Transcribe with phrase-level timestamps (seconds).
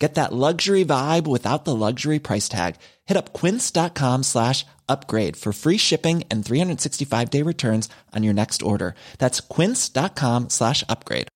[0.00, 2.76] Get that luxury vibe without the luxury price tag.
[3.04, 8.62] Hit up quince.com slash upgrade for free shipping and 365 day returns on your next
[8.62, 8.94] order.
[9.18, 11.28] That's quince.com slash upgrade.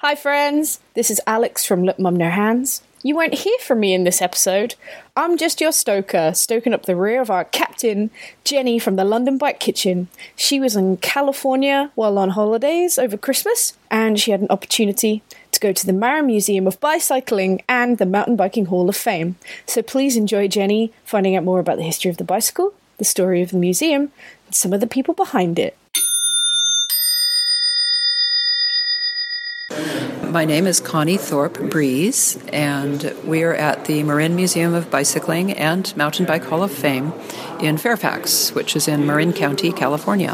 [0.00, 0.80] Hi, friends.
[0.94, 2.82] This is Alex from Look Mum No Hands.
[3.06, 4.74] You won't hear from me in this episode.
[5.16, 8.10] I'm just your stoker, stoking up the rear of our captain,
[8.42, 10.08] Jenny from the London Bike Kitchen.
[10.34, 15.60] She was in California while on holidays over Christmas, and she had an opportunity to
[15.60, 19.36] go to the Marin Museum of Bicycling and the Mountain Biking Hall of Fame.
[19.66, 23.40] So please enjoy Jenny finding out more about the history of the bicycle, the story
[23.40, 24.10] of the museum,
[24.46, 25.78] and some of the people behind it.
[30.30, 35.52] My name is Connie Thorpe Breeze, and we are at the Marin Museum of Bicycling
[35.52, 37.12] and Mountain Bike Hall of Fame
[37.60, 40.32] in Fairfax, which is in Marin County, California.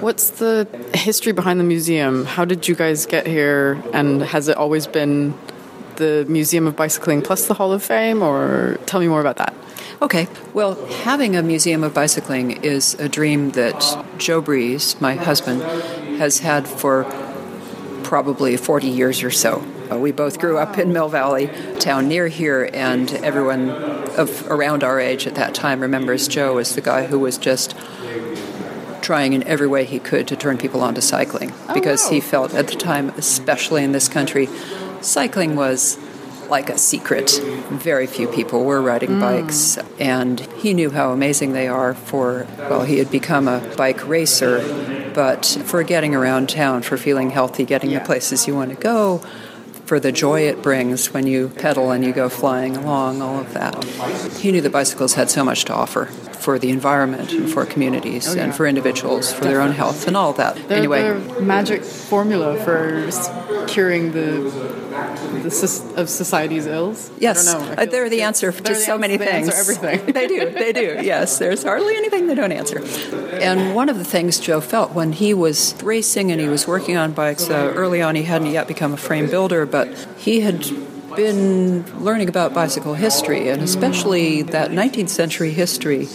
[0.00, 2.24] What's the history behind the museum?
[2.24, 3.82] How did you guys get here?
[3.92, 5.34] And has it always been
[5.96, 8.22] the Museum of Bicycling plus the Hall of Fame?
[8.22, 9.54] Or tell me more about that.
[10.00, 15.62] Okay, well, having a museum of bicycling is a dream that Joe Breeze, my husband,
[16.18, 17.04] has had for
[18.04, 19.66] probably 40 years or so.
[19.90, 21.50] Uh, we both grew up in Mill Valley,
[21.80, 26.74] town near here, and everyone of around our age at that time remembers Joe as
[26.74, 27.74] the guy who was just
[29.02, 32.68] trying in every way he could to turn people onto cycling because he felt at
[32.68, 34.48] the time, especially in this country,
[35.02, 35.98] cycling was
[36.48, 37.40] like a secret.
[37.70, 39.20] Very few people were riding hmm.
[39.20, 44.06] bikes, and he knew how amazing they are for, well, he had become a bike
[44.06, 44.60] racer,
[45.14, 49.18] but for getting around town, for feeling healthy, getting the places you want to go,
[49.86, 53.52] for the joy it brings when you pedal and you go flying along, all of
[53.52, 53.84] that.
[54.38, 58.34] He knew that bicycles had so much to offer for the environment and for communities
[58.34, 60.56] and for individuals, for their own health and all that.
[60.68, 63.10] They're anyway, the magic formula for
[63.66, 64.74] curing the
[65.42, 67.10] the of society's ills.
[67.18, 67.82] Yes, I don't know.
[67.82, 69.48] Uh, they're like the answer to the so many they things.
[69.48, 70.12] answer everything.
[70.12, 70.98] they do, they do.
[71.02, 72.78] Yes, there's hardly anything they don't answer.
[73.40, 76.96] And one of the things Joe felt when he was racing and he was working
[76.96, 80.64] on bikes uh, early on, he hadn't yet become a frame builder, but he had
[81.16, 86.06] been learning about bicycle history and especially that 19th century history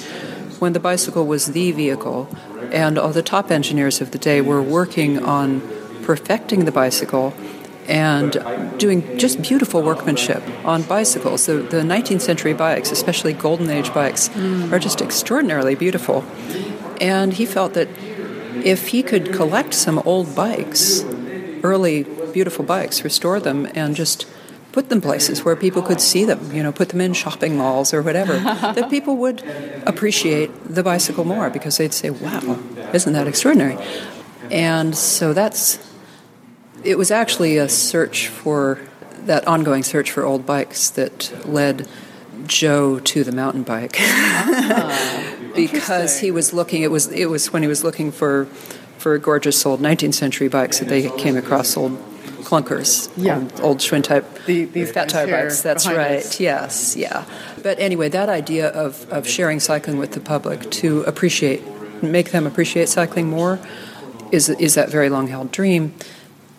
[0.60, 2.28] when the bicycle was the vehicle
[2.72, 5.62] and all the top engineers of the day were working on
[6.04, 7.34] perfecting the bicycle
[7.88, 8.34] and
[8.78, 11.48] doing just beautiful workmanship on bicycles.
[11.48, 14.72] The, the 19th century bikes, especially Golden Age bikes, mm.
[14.72, 16.24] are just extraordinarily beautiful.
[17.02, 17.88] And he felt that
[18.64, 21.04] if he could collect some old bikes,
[21.64, 24.28] early beautiful bikes, restore them, and just
[24.72, 27.94] put them places where people could see them, you know, put them in shopping malls
[27.94, 29.44] or whatever, that people would
[29.86, 32.60] appreciate the bicycle more because they'd say, wow,
[32.94, 33.78] isn't that extraordinary?
[34.52, 35.80] And so that's
[36.84, 38.80] it was actually a search for
[39.26, 41.88] that ongoing search for old bikes that led
[42.46, 47.62] Joe to the mountain bike ah, because he was looking it was it was when
[47.62, 48.46] he was looking for
[48.98, 52.02] for gorgeous old 19th century bikes that they came across old
[52.50, 53.38] clunkers Yeah.
[53.38, 56.40] old, old Schwinn type The- these fat tire bikes that's right us.
[56.40, 57.24] yes yeah
[57.64, 61.62] but anyway that idea of, of sharing cycling with the public to appreciate
[62.02, 63.60] make them appreciate cycling more
[64.32, 65.94] is is that very long held dream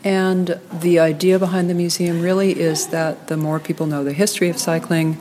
[0.05, 4.49] and the idea behind the museum really is that the more people know the history
[4.49, 5.19] of cycling,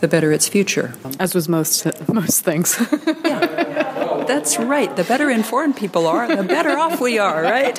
[0.00, 0.94] the better its future.
[1.20, 2.78] As was most most things.
[4.26, 4.94] That's right.
[4.94, 7.78] The better informed people are, the better off we are, right?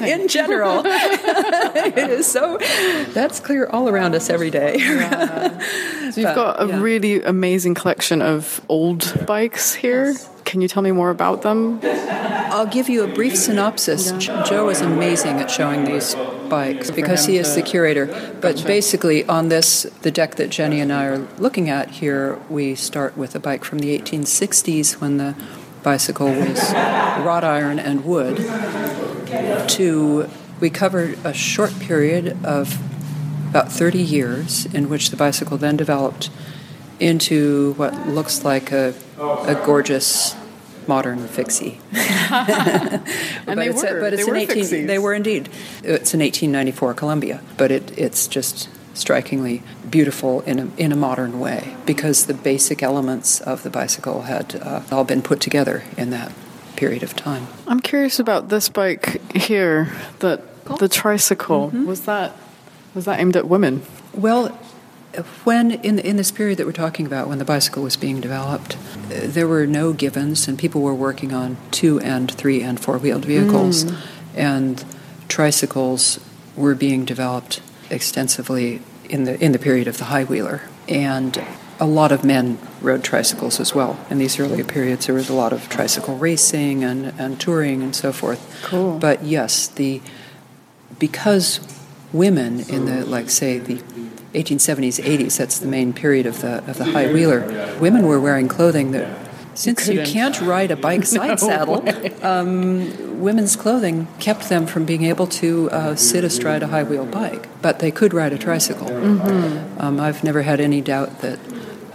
[0.00, 0.82] In general.
[0.84, 2.58] it is so,
[3.12, 4.78] that's clear all around us every day.
[6.08, 6.80] So you've got a yeah.
[6.80, 10.14] really amazing collection of old bikes here.
[10.48, 11.78] Can you tell me more about them?
[11.82, 14.12] I'll give you a brief synopsis.
[14.12, 16.14] J- Joe is amazing at showing these
[16.48, 18.06] bikes because he is the curator.
[18.40, 22.74] But basically, on this, the deck that Jenny and I are looking at here, we
[22.76, 25.36] start with a bike from the 1860s when the
[25.82, 28.38] bicycle was wrought iron and wood.
[29.68, 30.30] To
[30.60, 32.78] we covered a short period of
[33.50, 36.30] about 30 years in which the bicycle then developed
[37.00, 40.34] into what looks like a, a gorgeous
[40.86, 41.80] modern fixie.
[41.92, 44.00] and they were.
[44.00, 44.56] but it's they an were 18.
[44.64, 44.86] fixies.
[44.86, 45.48] They were indeed.
[45.82, 51.38] It's an 1894 Columbia, but it, it's just strikingly beautiful in a, in a modern
[51.38, 56.10] way because the basic elements of the bicycle had uh, all been put together in
[56.10, 56.32] that
[56.76, 57.46] period of time.
[57.66, 59.92] I'm curious about this bike here.
[60.20, 60.42] That
[60.78, 61.86] the tricycle Mm-hmm.
[61.86, 62.34] was that
[62.94, 63.82] was that aimed at women?
[64.14, 64.58] Well,
[65.44, 68.76] when in in this period that we're talking about, when the bicycle was being developed,
[68.76, 72.98] uh, there were no givens, and people were working on two and three and four
[72.98, 73.84] wheeled vehicles,
[74.34, 74.84] and
[75.28, 76.20] tricycles
[76.56, 77.60] were being developed
[77.90, 81.42] extensively in the in the period of the high wheeler, and
[81.80, 83.98] a lot of men rode tricycles as well.
[84.10, 87.94] In these earlier periods, there was a lot of tricycle racing and, and touring and
[87.94, 88.60] so forth.
[88.64, 88.98] Cool.
[88.98, 90.00] But yes, the
[90.98, 91.60] because
[92.12, 93.82] women in the like say the
[94.34, 97.76] 1870s 80s that's the main period of the of the high wheeler.
[97.80, 101.82] Women were wearing clothing that since you can't ride a bike side saddle
[102.24, 107.06] um, women's clothing kept them from being able to uh, sit astride a high wheel
[107.06, 108.88] bike but they could ride a tricycle.
[109.80, 111.38] Um, I've never had any doubt that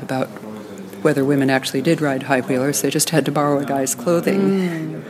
[0.01, 0.27] about
[1.03, 5.05] whether women actually did ride high wheelers they just had to borrow a guy's clothing.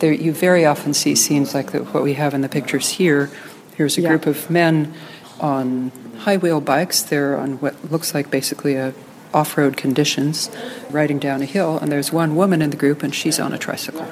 [0.00, 3.30] There, you very often see scenes like the, what we have in the pictures here.
[3.76, 4.08] Here's a Yeah.
[4.10, 4.92] group of men
[5.40, 7.02] on high wheel bikes.
[7.02, 8.94] They're on what looks like basically a
[9.34, 10.50] off-road conditions,
[10.90, 11.78] riding down a hill.
[11.78, 14.06] And there's one woman in the group, and she's on a tricycle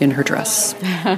[0.00, 0.74] in her dress.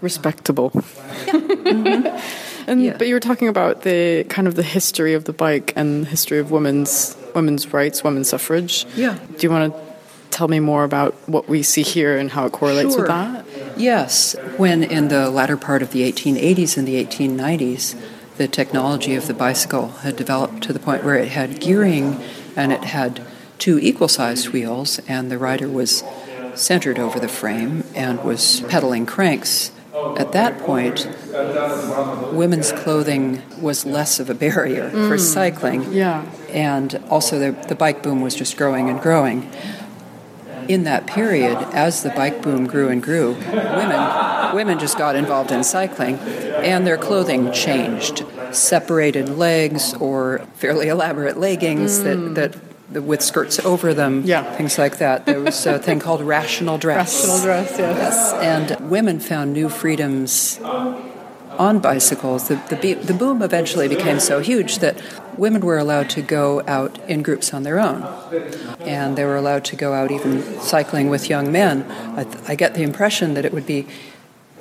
[0.00, 0.70] Respectable.
[0.70, 2.68] Mm-hmm.
[2.70, 2.96] and Yeah.
[2.96, 6.08] but you were talking about the kind of the history of the bike and the
[6.10, 8.86] history of women's women's rights, women's suffrage.
[8.94, 9.18] Yeah.
[9.36, 9.80] Do you want to
[10.30, 13.44] tell me more about what we see here and how it correlates with that?
[13.76, 17.96] Yes, when in the latter part of the 1880s and the 1890s,
[18.36, 22.20] the technology of the bicycle had developed to the point where it had gearing
[22.56, 23.24] and it had
[23.58, 26.02] two equal sized wheels, and the rider was
[26.54, 29.70] centered over the frame and was pedaling cranks.
[30.16, 31.08] At that point,
[32.32, 35.20] women's clothing was less of a barrier for mm.
[35.20, 35.92] cycling.
[35.92, 36.28] Yeah.
[36.50, 39.50] And also, the, the bike boom was just growing and growing
[40.68, 45.50] in that period, as the bike boom grew and grew, women women just got involved
[45.50, 48.24] in cycling, and their clothing changed.
[48.52, 52.56] Separated legs or fairly elaborate leggings that, that
[52.92, 54.44] that with skirts over them, Yeah.
[54.56, 55.26] things like that.
[55.26, 57.24] There was a thing called rational dress.
[57.26, 58.32] Rational dress, yes.
[58.34, 60.60] And women found new freedoms
[61.58, 62.48] on bicycles.
[62.48, 65.00] The, the, be- the boom eventually became so huge that
[65.38, 68.02] women were allowed to go out in groups on their own.
[68.80, 71.90] And they were allowed to go out even cycling with young men.
[72.16, 73.86] I, th- I get the impression that it would be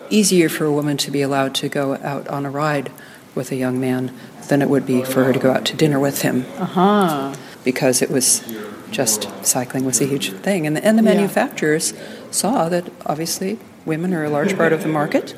[0.09, 2.91] easier for a woman to be allowed to go out on a ride
[3.35, 4.11] with a young man
[4.49, 6.45] than it would be for her to go out to dinner with him.
[6.57, 7.33] Uh-huh.
[7.63, 8.43] Because it was
[8.91, 10.67] just cycling was a huge thing.
[10.67, 11.15] And the, and the Yeah.
[11.15, 11.93] manufacturers
[12.29, 15.35] saw that obviously women are a large part of the market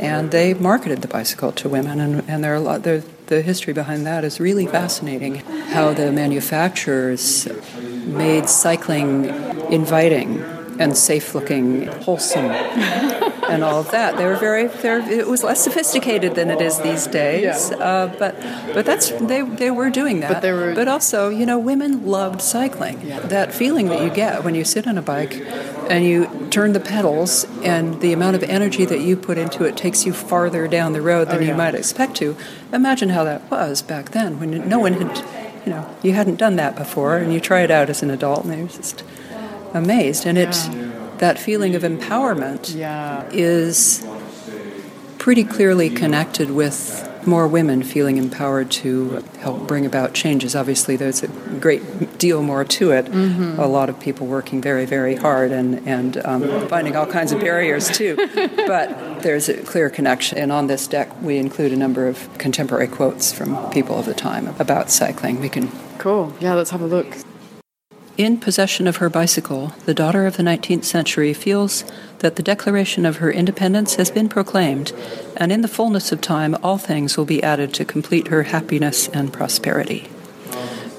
[0.00, 3.42] and they marketed the bicycle to women and, and there are a lot there, the
[3.42, 5.36] history behind that is really fascinating.
[5.74, 7.46] How the manufacturers
[8.06, 9.26] made cycling
[9.70, 10.42] inviting
[10.80, 12.46] and safe looking wholesome
[13.50, 14.16] and all of that.
[14.16, 17.76] They were very, it was less sophisticated than it is these days Yeah.
[17.76, 18.34] uh, but
[18.74, 20.32] but that's they, they were doing that.
[20.34, 22.96] But they were- but also you know women loved cycling.
[23.28, 25.34] That feeling that you get when you sit on a bike
[25.90, 29.76] and you turn the pedals and the amount of energy that you put into it
[29.76, 31.48] takes you farther down the road than Oh, yeah.
[31.50, 32.36] you might expect to.
[32.72, 35.18] Imagine how that was back then when no one had
[35.66, 38.44] you know you hadn't done that before and you try it out as an adult
[38.44, 39.02] and you're just
[39.74, 40.26] amazed.
[40.26, 40.54] And it
[41.20, 43.24] that feeling of empowerment Yeah.
[43.30, 44.04] is
[45.18, 50.56] pretty clearly connected with more women feeling empowered to help bring about changes.
[50.56, 51.26] Obviously, there's a
[51.60, 53.06] great deal more to it.
[53.08, 57.40] A lot of people working very, very hard and, and um, finding all kinds of
[57.40, 58.16] barriers too.
[58.66, 60.38] but there's a clear connection.
[60.38, 64.14] And on this deck, we include a number of contemporary quotes from people of the
[64.14, 65.40] time about cycling.
[65.40, 66.32] We can Cool.
[66.40, 67.14] Yeah, let's have a look.
[68.20, 71.84] In possession of her bicycle, the daughter of the 19th century feels
[72.18, 74.92] that the declaration of her independence has been proclaimed,
[75.38, 79.08] and in the fullness of time, all things will be added to complete her happiness
[79.08, 80.10] and prosperity.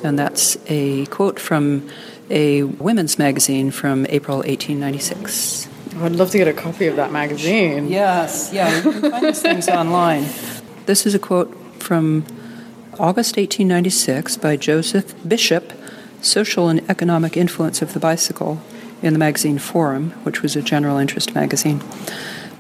[0.04, 1.88] And that's a quote from
[2.32, 5.70] a women's magazine from April 1896.
[5.98, 7.88] I'd love to get a copy of that magazine.
[7.88, 10.26] Yes, yeah, you can find these things online.
[10.88, 12.26] This is a quote from
[12.94, 15.72] August 1896 by Joseph Bishop,
[16.22, 18.62] Social and Economic Influence of the Bicycle,
[19.02, 21.82] in the magazine Forum, which was a general interest magazine.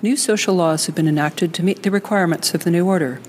[0.01, 3.21] New social laws have been enacted to meet the requirements of the new order.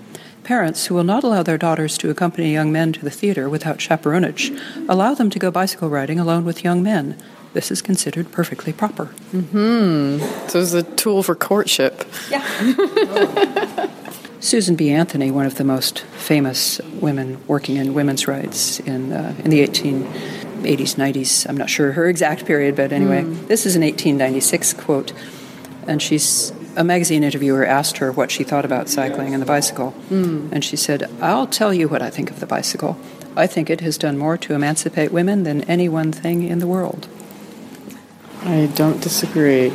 [0.44, 3.78] Parents who will not allow their daughters to accompany young men to the theater without
[3.78, 4.58] chaperonage
[4.88, 7.16] allow them to go bicycle riding alone with young men.
[7.52, 9.06] This is considered perfectly proper.
[9.30, 10.18] Hmm.
[10.48, 12.04] So it's a tool for courtship.
[14.42, 14.90] Susan B.
[14.90, 19.60] Anthony, one of the most famous women working in women's rights in, uh, in the
[19.64, 25.12] 1880s, 90s, I'm not sure her exact period, but anyway, this is an 1896 quote.
[25.86, 29.94] And she's, a magazine interviewer asked her what she thought about cycling and the bicycle.
[30.52, 32.98] And she said, I'll tell you what I think of the bicycle.
[33.36, 36.66] I think it has done more to emancipate women than any one thing in the
[36.66, 37.06] world.
[38.42, 39.72] I don't disagree.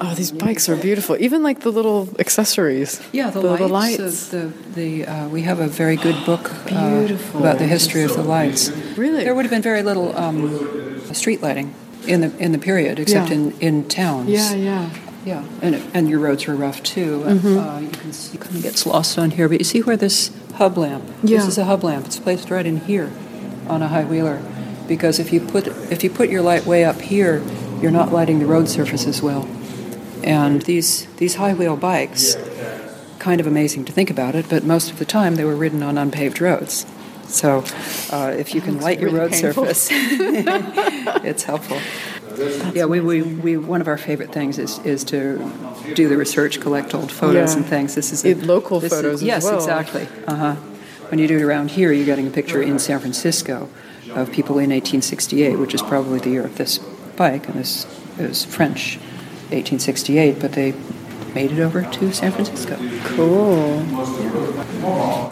[0.00, 1.16] Oh, these bikes are beautiful.
[1.20, 3.00] Even like the little accessories.
[3.12, 3.58] Yeah, the, the, lights.
[3.60, 4.28] the lights.
[4.28, 8.22] The, the, uh, we have a very good book uh, about the history of the
[8.22, 8.70] lights.
[8.96, 9.24] Really?
[9.24, 11.74] There would have been very little um, street lighting
[12.06, 13.36] in the in the period, except Yeah.
[13.36, 14.28] in, in towns.
[14.28, 14.90] yeah, yeah.
[15.24, 15.44] yeah.
[15.62, 17.20] And and your roads were rough too.
[17.24, 17.58] Mm-hmm.
[17.58, 20.76] Uh, you can see, it gets lost on here, but you see where this hub
[20.76, 21.04] lamp.
[21.22, 21.38] Yeah.
[21.38, 22.06] This is a hub lamp.
[22.06, 23.10] It's placed right in here,
[23.68, 24.42] on a high wheeler,
[24.88, 27.42] because if you put if you put your light way up here,
[27.80, 29.48] you're not lighting the road surface as well.
[30.24, 32.36] And these these high wheel bikes,
[33.18, 35.82] kind of amazing to think about it, but most of the time they were ridden
[35.82, 36.86] on unpaved roads.
[37.26, 37.64] So
[38.10, 39.64] uh, if you can light your really road painful.
[39.64, 39.88] surface,
[41.24, 41.78] it's helpful.
[42.74, 45.38] yeah, we, we, we one of our favorite things is, is to
[45.94, 47.58] do the research, collect old photos Yeah.
[47.58, 47.94] and things.
[47.94, 49.54] This is Eh, local this is- photos as yes, well.
[49.56, 50.06] exactly.
[50.26, 50.54] Uh huh.
[51.10, 53.68] When you do it around here, you're getting a picture in San Francisco
[54.14, 56.78] of people in 1868, which is probably the year of this
[57.16, 57.86] bike, and this
[58.18, 58.98] is French,
[59.54, 60.74] 1868, but they
[61.34, 62.76] made it over to San Francisco.
[63.04, 63.80] Cool.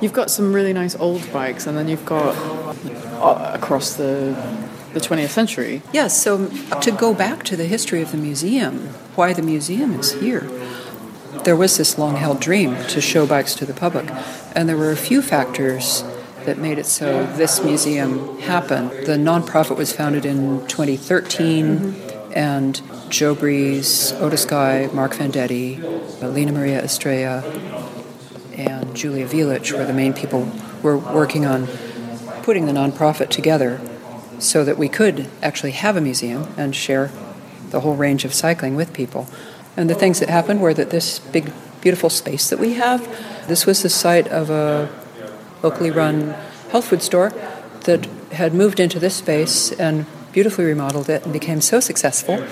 [0.00, 2.34] You've got some really nice old bikes, and then you've got
[3.22, 4.36] uh, across the
[4.92, 5.80] the 20th century.
[5.92, 6.48] Yes, so
[6.82, 10.50] to go back to the history of the museum, why the museum is here,
[11.44, 14.10] there was this long held dream to show bikes to the public,
[14.54, 16.04] and there were a few factors
[16.44, 18.90] that made it so this museum happened.
[18.90, 25.80] The nonprofit was founded in 2013, and Joe Breeze, Otis Guy, Mark Vendetti,
[26.20, 27.42] Lena Maria Estrella,
[28.54, 30.50] and Julia Vilich were the main people
[30.82, 31.66] were working on
[32.42, 33.80] putting the nonprofit together
[34.38, 37.10] so that we could actually have a museum and share
[37.70, 39.26] the whole range of cycling with people.
[39.76, 43.06] And the things that happened were that this big, beautiful space that we have,
[43.48, 44.90] this was the site of a
[45.62, 46.34] locally run
[46.70, 47.30] health food store
[47.84, 52.44] that had moved into this space and beautifully remodeled it and became so successful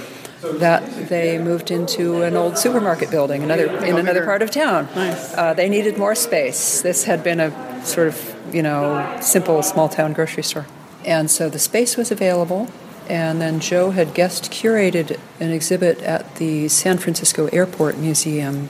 [0.42, 4.88] that they moved into an old supermarket building another in another part of town.
[4.94, 5.34] Nice.
[5.34, 6.80] Uh, they needed more space.
[6.80, 10.66] This had been a sort of you know simple small town grocery store,
[11.04, 12.68] and so the space was available.
[13.08, 18.68] And then Joe had guest curated an exhibit at the San Francisco Airport Museum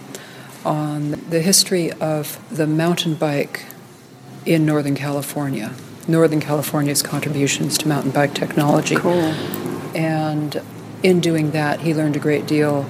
[0.64, 3.66] on the history of the mountain bike
[4.46, 5.74] in Northern California,
[6.10, 8.96] Northern California's contributions to mountain bike technology.
[8.96, 9.32] Cool.
[9.94, 10.60] And
[11.02, 12.86] in doing that, he learned a great deal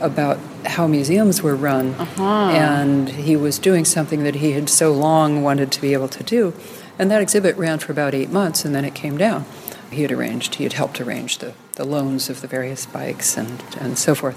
[0.00, 1.94] about how museums were run.
[1.94, 2.22] Uh-huh.
[2.22, 6.22] And he was doing something that he had so long wanted to be able to
[6.22, 6.52] do.
[6.98, 9.46] And that exhibit ran for about eight months, and then it came down.
[9.90, 13.62] He had arranged, he had helped arrange the, the loans of the various bikes and,
[13.80, 14.36] and so forth.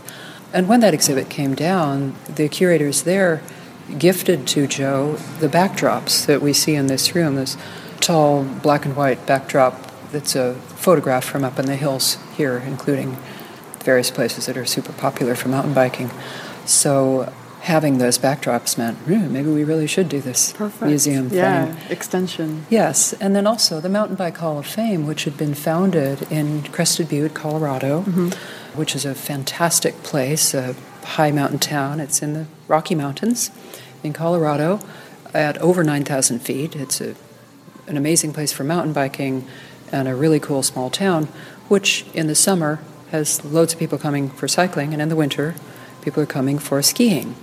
[0.53, 3.41] And when that exhibit came down, the curators there
[3.97, 7.57] gifted to Joe the backdrops that we see in this room, this
[8.03, 9.73] tall black and white backdrop
[10.11, 10.53] that's a
[10.85, 13.17] photograph from up in the hills here, including
[13.83, 16.11] various places that are super popular for mountain biking.
[16.65, 17.31] So
[17.61, 21.91] having those backdrops meant "Hmm, maybe we really should do this museum Yeah, thing.
[21.91, 22.65] extension.
[22.69, 26.63] Yes, and then also the Mountain Bike Hall of Fame, which had been founded in
[26.63, 28.01] Crested Butte, Colorado,
[28.75, 30.75] which is a fantastic place, a
[31.17, 31.99] high mountain town.
[31.99, 33.49] It's in the Rocky Mountains
[34.03, 34.79] in Colorado
[35.33, 36.75] at over 9,000 feet.
[36.75, 37.15] It's a,
[37.87, 39.47] an amazing place for mountain biking
[39.91, 41.25] and a really cool small town,
[41.67, 42.79] which in the summer
[43.11, 45.53] has loads of people coming for cycling, and in the winter,
[46.01, 47.35] people are coming for skiing.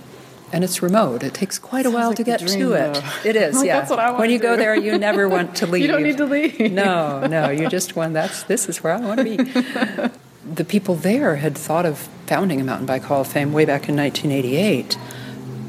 [0.53, 1.23] And it's remote.
[1.23, 2.93] It takes quite a while like to get dream, to it.
[2.93, 3.01] though.
[3.29, 3.79] It is, Like, yeah.
[3.79, 5.81] that's what I when you go there, you never want to leave.
[5.83, 6.71] You don't need to leave.
[6.73, 9.37] No, no, you just want that's this is where I want to be.
[10.53, 13.87] the people there had thought of founding a mountain bike hall of fame way back
[13.87, 14.97] in 1988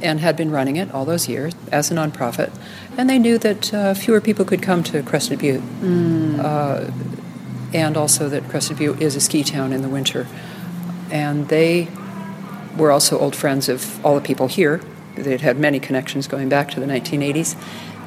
[0.03, 2.51] and had been running it all those years as a nonprofit.
[2.97, 5.63] And they knew that uh, fewer people could come to Crested Butte.
[6.41, 6.91] Uh,
[7.73, 10.27] and also that Crested Butte is a ski town in the winter.
[11.11, 11.89] And they
[12.77, 14.81] were also old friends of all the people here.
[15.15, 17.57] They'd had many connections going back to the 1980s.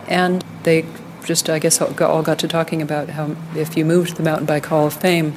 [0.08, 0.86] And they
[1.24, 4.68] just, I guess, all got to talking about how if you moved the Mountain Bike
[4.68, 5.34] Hall of Fame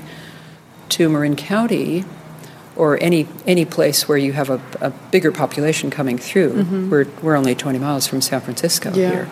[0.91, 2.05] to Marin County,
[2.79, 6.53] or any any place where you have a, a bigger population coming through.
[6.63, 6.91] Mm-hmm.
[6.91, 9.11] We're we're only 20 miles from San Francisco Yeah.
[9.11, 9.29] here.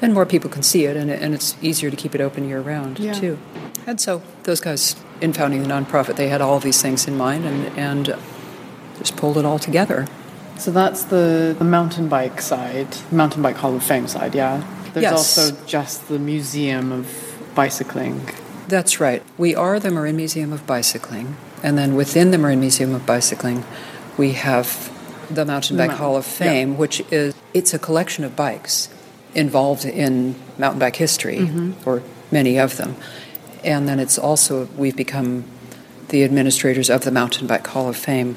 [0.00, 2.60] Then more people can see it, and, and it's easier to keep it open year
[2.60, 3.12] round Yeah.
[3.12, 3.38] too.
[3.86, 7.16] And so those guys, in founding the nonprofit, they had all of these things in
[7.16, 8.16] mind, and and
[8.98, 10.06] just pulled it all together.
[10.58, 14.62] So that's the, the mountain bike side, Mountain Bike Hall of Fame side, yeah.
[14.92, 15.12] There's Yes.
[15.38, 17.06] also just the Museum of
[17.54, 18.28] Bicycling.
[18.68, 19.22] That's right.
[19.38, 23.64] We are the Marin Museum of Bicycling, and then within the Marin Museum of Bicycling,
[24.16, 24.90] we have
[25.30, 26.32] the Mountain Bike mountain- Hall of yeah.
[26.46, 28.88] Fame, which is it's a collection of bikes
[29.34, 31.88] involved in mountain bike history, Mm-hmm.
[31.88, 32.02] or
[32.32, 32.96] many of them,
[33.64, 35.44] and then it's also we've become
[36.08, 38.36] the administrators of the Mountain Bike Hall of Fame,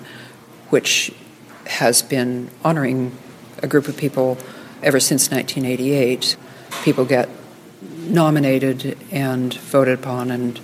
[0.69, 1.11] which
[1.65, 3.11] has been honoring
[3.63, 4.37] a group of people
[4.83, 6.35] ever since 1988.
[6.83, 7.29] People get
[7.99, 10.59] nominated and voted upon, and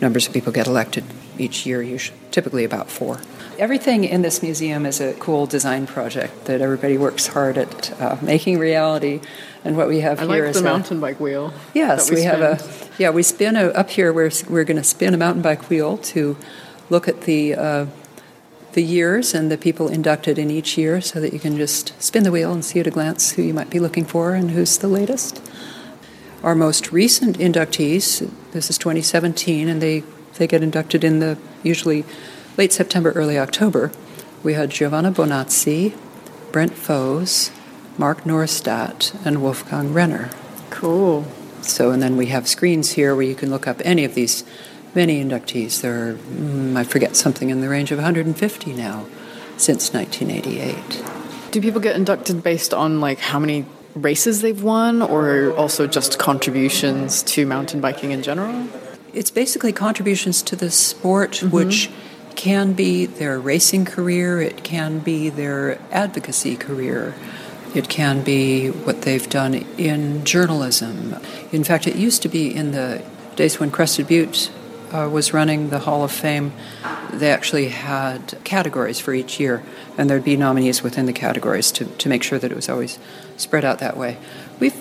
[0.00, 1.04] numbers of people get elected
[1.38, 3.20] each year, usually, typically about four.
[3.58, 8.16] Everything in this museum is a cool design project that everybody works hard at uh,
[8.20, 9.20] making reality.
[9.64, 11.52] And what we have I here like is the a- mountain bike wheel.
[11.72, 12.58] Yes, that we, have a
[12.98, 13.10] yeah.
[13.10, 14.12] We spin a, up here.
[14.12, 16.36] We're we're going to spin a mountain bike wheel to
[16.90, 17.86] look at the uh,
[18.72, 22.24] the years and the people inducted in each year, so that you can just spin
[22.24, 24.78] the wheel and see at a glance who you might be looking for and who's
[24.78, 25.40] the latest.
[26.42, 30.02] Our most recent inductees, this is 2017, and they
[30.36, 32.04] they get inducted in the usually
[32.56, 33.92] late September, early October.
[34.42, 35.96] We had Giovanna Bonazzi,
[36.52, 37.50] Brent Foes,
[37.96, 40.30] Mark Norstadt, and Wolfgang Renner.
[40.70, 41.24] Cool.
[41.62, 44.44] So, and then we have screens here where you can look up any of these
[44.94, 45.80] many inductees.
[45.80, 49.06] There are, mm, I forget, something in the range of 150 now
[49.56, 51.02] since 1988.
[51.52, 56.18] Do people get inducted based on like how many races they've won or also just
[56.18, 58.68] contributions to mountain biking in general?
[59.14, 61.88] It's basically contributions to the sport, which
[62.34, 67.14] can be their racing career, it can be their advocacy career,
[67.76, 71.16] it can be what they've done in journalism.
[71.52, 73.04] In fact, it used to be in the
[73.36, 74.50] days when Crested Butte
[74.92, 76.52] uh, was running the Hall of Fame,
[77.12, 79.62] they actually had categories for each year,
[79.96, 82.98] and there'd be nominees within the categories to, to make sure that it was always
[83.36, 84.18] spread out that way.
[84.60, 84.74] We've,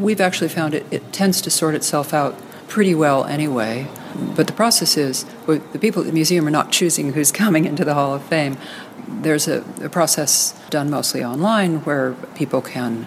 [0.00, 3.88] we've actually found it, it tends to sort itself out pretty well anyway.
[4.34, 7.84] But the process is the people at the museum are not choosing who's coming into
[7.84, 8.56] the Hall of Fame.
[9.06, 13.06] There's a, a process done mostly online where people can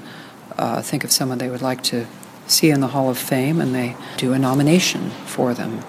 [0.58, 2.06] uh, think of someone they would like to
[2.48, 5.84] see in the Hall of Fame and they do a nomination for them.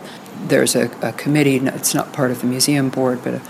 [0.47, 3.43] There's a, a committee, it's not part of the museum board, but a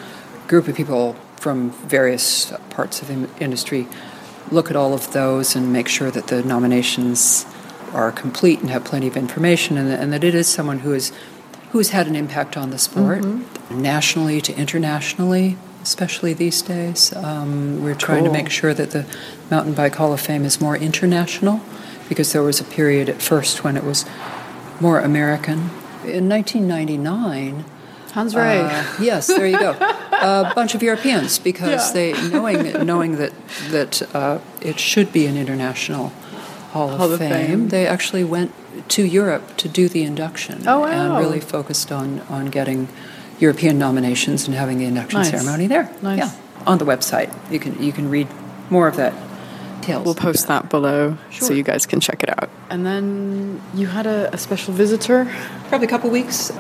[0.49, 3.87] group of people from various parts of the industry
[4.51, 7.47] look at all of those and make sure that the nominations
[7.93, 11.13] are complete and have plenty of information and, and that it is someone who is
[11.73, 13.25] who's had an impact on the sport
[13.71, 19.07] nationally to internationally especially these days um, we're trying to make sure that the
[19.51, 21.61] mountain bike hall of fame is more international
[22.09, 24.05] because there was a period at first when it was
[24.81, 25.59] more american
[26.05, 27.65] in 1999
[28.13, 28.59] Hans Rey.
[28.61, 29.71] uh, yes, there you go.
[30.21, 32.13] a bunch of Europeans because Yeah.
[32.13, 33.33] they knowing knowing that
[33.69, 36.13] that uh, it should be an international
[36.73, 37.69] Hall, Hall of, Fame, Fame.
[37.69, 38.53] They actually went
[38.91, 42.89] to Europe to do the induction Oh, and really focused on on getting
[43.41, 45.31] European nominations and having the induction Nice.
[45.31, 45.91] ceremony there.
[46.03, 46.19] Nice.
[46.19, 46.31] Yeah,
[46.67, 48.29] on the website you can you can read
[48.71, 49.13] more of that.
[49.83, 50.05] Tales.
[50.05, 52.51] We'll post that below so you guys can check it out.
[52.69, 55.25] And then you had a, a special visitor.
[55.69, 56.53] probably a couple weeks,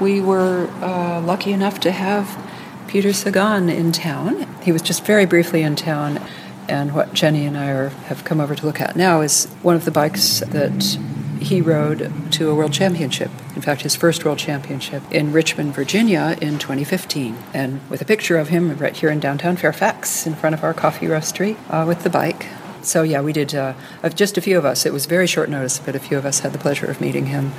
[0.00, 2.38] we were uh, lucky enough to have
[2.86, 4.46] Peter Sagan in town.
[4.62, 6.20] He was just very briefly in town,
[6.68, 9.76] and what Jenny and I are, have come over to look at now is one
[9.76, 10.98] of the bikes that
[11.40, 13.30] he rode to a world championship.
[13.54, 17.36] In fact, his first world championship in Richmond, Virginia in 2015.
[17.54, 20.74] And with a picture of him right here in downtown Fairfax in front of our
[20.74, 22.46] coffee roastery uh, with the bike.
[22.82, 23.54] So yeah, we did.
[23.54, 23.74] Uh,
[24.14, 24.86] just a few of us.
[24.86, 27.26] It was very short notice, but a few of us had the pleasure of meeting
[27.26, 27.52] him.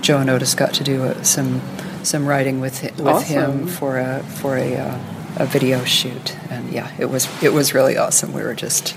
[0.00, 1.60] Joe and Otis got to do uh, some
[2.02, 3.60] some writing with with Awesome.
[3.60, 4.98] him for a for a uh,
[5.36, 8.32] a video shoot, and yeah, it was it was really awesome.
[8.32, 8.94] We were just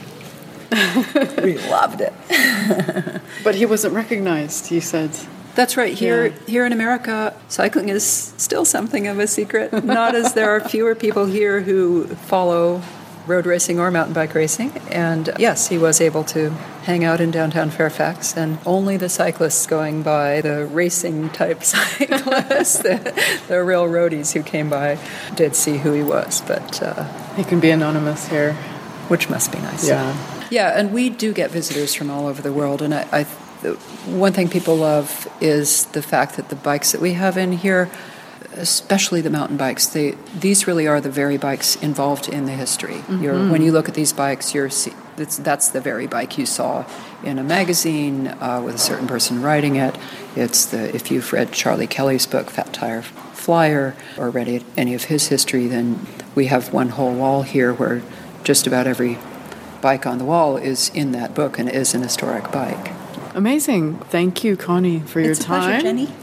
[1.41, 2.13] we loved it.
[3.43, 5.11] But he wasn't recognized, you said.
[5.55, 5.93] That's right.
[5.93, 6.33] Here, Yeah.
[6.47, 9.83] here in America, cycling is still something of a secret.
[9.83, 12.81] Not as there are fewer people here who follow
[13.27, 14.71] road racing or mountain bike racing.
[14.89, 16.49] And yes, he was able to
[16.83, 22.79] hang out in downtown Fairfax, and only the cyclists going by, the racing type cyclists,
[22.79, 24.97] the, the real roadies who came by,
[25.35, 26.41] did see who he was.
[26.41, 27.05] But uh,
[27.35, 28.53] He can be anonymous here.
[29.07, 29.87] which must be nice.
[29.87, 30.15] Yeah.
[30.51, 33.23] Yeah, and we do get visitors from all over the world, and I, I
[34.11, 37.89] one thing people love is the fact that the bikes that we have in here,
[38.55, 43.03] especially the mountain bikes, they these really are the very bikes involved in the history.
[43.09, 46.45] You're, when you look at these bikes, you're see, that's, that's the very bike you
[46.45, 46.85] saw
[47.23, 49.97] in a magazine uh, with a certain person riding it.
[50.35, 55.05] It's the if you've read Charlie Kelly's book Fat Tire Flyer or read any of
[55.05, 58.01] his history, then we have one whole wall here where
[58.43, 59.17] just about every
[59.81, 62.93] bike on the wall is in that book and is an historic bike.
[63.35, 63.97] Amazing.
[63.99, 65.61] Thank you, Connie, for your it's a time.
[65.63, 66.22] pleasure, Jenny.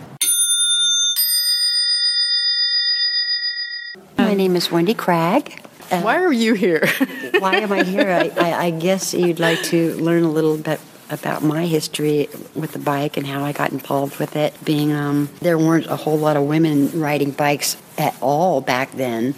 [4.40, 5.60] Name is Wendy Cragg.
[5.90, 6.88] Uh, Why are you here?
[7.40, 8.08] why am I here?
[8.08, 12.72] I, I, I guess you'd like to learn a little bit about my history with
[12.72, 14.54] the bike and how I got involved with it.
[14.64, 19.34] Being um, there weren't a whole lot of women riding bikes at all back then.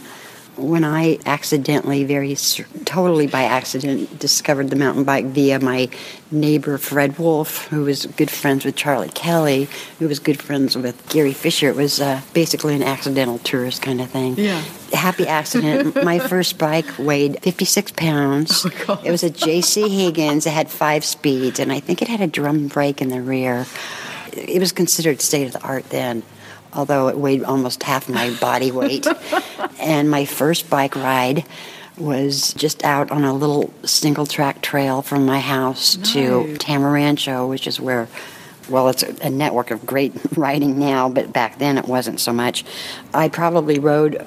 [0.57, 2.37] When I accidentally, very
[2.85, 5.89] totally by accident, discovered the mountain bike via my
[6.31, 11.09] neighbor Fred Wolf, who was good friends with Charlie Kelly, who was good friends with
[11.09, 11.69] Gary Fisher.
[11.69, 14.61] It was uh, basically an accidental tourist kind of thing Yeah.
[14.93, 15.95] happy accident.
[16.05, 18.67] My first bike weighed 56 pounds.
[18.67, 20.47] it was a JC Higgins.
[20.47, 23.65] It had five speeds, and I think it had a drum brake in the rear.
[24.35, 26.23] It was considered state of the art then,
[26.75, 29.07] although it weighed almost half my body weight.
[29.81, 31.45] and my first bike ride
[31.99, 37.67] was just out on a little single track trail from my house to Tamarancho, which
[37.67, 38.09] is where
[38.69, 42.65] well, it's a network of great riding now, but back then it wasn't so much.
[43.13, 44.25] I probably rode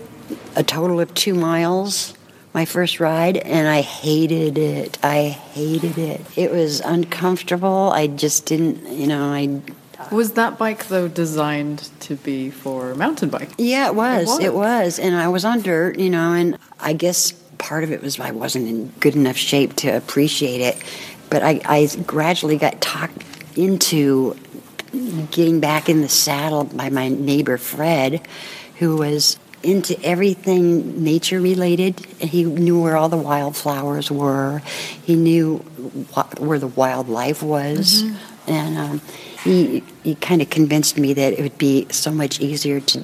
[0.55, 2.13] a total of two miles
[2.55, 4.97] my first ride, and I hated it.
[5.03, 6.21] I hated it.
[6.37, 7.91] It was uncomfortable.
[7.93, 9.61] I just didn't, you know, I.
[10.11, 13.49] Was that bike though designed to be for mountain bike?
[13.57, 14.27] Yeah, it was.
[14.27, 14.39] was.
[14.39, 14.99] It was.
[14.99, 18.31] And I was on dirt, you know, and I guess part of it was I
[18.31, 20.77] wasn't in good enough shape to appreciate it.
[21.29, 23.23] But I, I gradually got talked
[23.57, 24.35] into
[25.31, 28.25] getting back in the saddle by my neighbor Fred,
[28.77, 31.99] who was into everything nature related.
[32.19, 34.59] He knew where all the wildflowers were.
[35.03, 35.57] He knew
[36.13, 38.03] what, where the wildlife was,
[38.47, 39.01] and um,
[39.45, 43.03] he he kind of convinced me that it would be so much easier to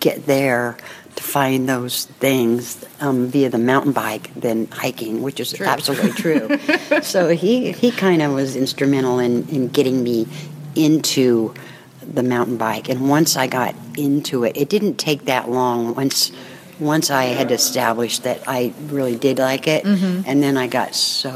[0.00, 0.76] get there
[1.14, 6.58] to find those things um, via the mountain bike than hiking, which is absolutely true.
[7.02, 10.26] so he he kind of was instrumental in in getting me
[10.74, 11.54] into
[12.02, 12.88] the mountain bike.
[12.88, 15.94] And once I got into it, it didn't take that long.
[15.94, 16.32] Once
[16.80, 21.30] once I had established that I really did like it, and then I got so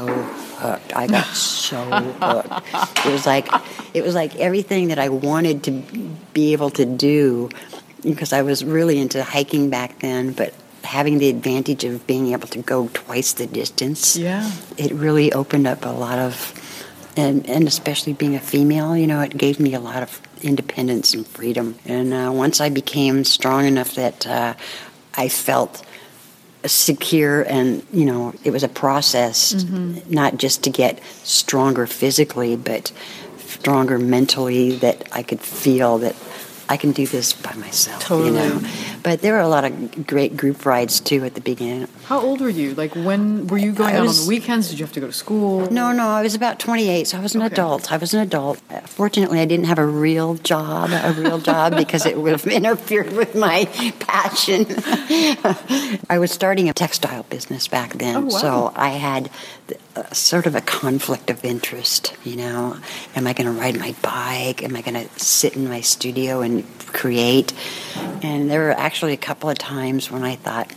[0.57, 0.95] hooked.
[0.95, 1.77] I got so
[2.21, 3.05] hooked.
[3.05, 3.47] It was like
[3.93, 5.71] it was like everything that I wanted to
[6.33, 7.49] be able to do
[8.03, 12.47] because I was really into hiking back then, but having the advantage of being able
[12.47, 14.49] to go twice the distance Yeah.
[14.77, 16.53] it really opened up a lot of
[17.17, 21.13] and and especially being a female you know it gave me a lot of independence
[21.13, 24.53] and freedom and uh, once i became strong enough that uh,
[25.19, 25.85] i felt
[26.65, 29.97] secure and you know it was a process mm-hmm.
[30.13, 32.91] not just to get stronger physically but
[33.37, 36.15] stronger mentally that i could feel that
[36.67, 38.71] i can do this by myself you know Totally.
[39.03, 42.41] but there were a lot of great group rides too at the beginning How old
[42.41, 42.73] were you?
[42.73, 44.69] Like when were you going I out was- on the weekends?
[44.69, 45.69] Did you have to go to school?
[45.69, 47.91] No, no, I was about 28, so I was an adult.
[47.91, 48.57] I was an adult.
[48.85, 53.13] Fortunately, I didn't have a real job, a real job, because it would have interfered
[53.13, 53.65] with my
[53.99, 54.65] passion.
[56.09, 58.29] I was starting a textile business back then, Oh, wow.
[58.29, 59.29] so I had
[59.67, 62.15] th- uh, sort of a conflict of interest.
[62.23, 62.77] You know,
[63.15, 64.63] am I going to ride my bike?
[64.63, 67.53] Am I going to sit in my studio and create?
[68.23, 70.73] And there were actually a couple of times when I thought,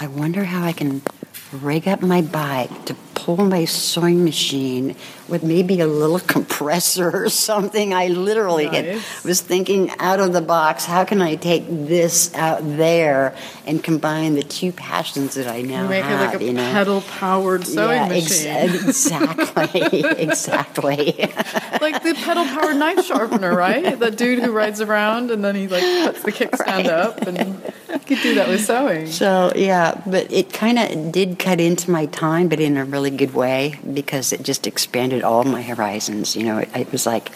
[0.00, 1.02] I wonder how I can
[1.50, 4.94] rig up my bike to pull my sewing machine
[5.28, 7.92] with maybe a little compressor or something.
[7.92, 10.84] I literally had, was thinking out of the box.
[10.84, 13.34] How can I take this out there
[13.66, 16.20] and combine the two passions that I now make have?
[16.20, 16.72] it like a you know?
[16.72, 18.88] pedal powered sewing yeah, ex- machine.
[18.88, 21.30] exactly, exactly.
[21.80, 23.98] like the pedal powered knife sharpener, right?
[23.98, 27.98] The dude who rides around and then he like puts the kickstand up and you
[27.98, 29.06] could do that with sewing.
[29.08, 33.07] So yeah, but it kind of did cut into my time, but in a really
[33.10, 36.36] good way because it just expanded all my horizons.
[36.36, 37.30] You know, it, it was like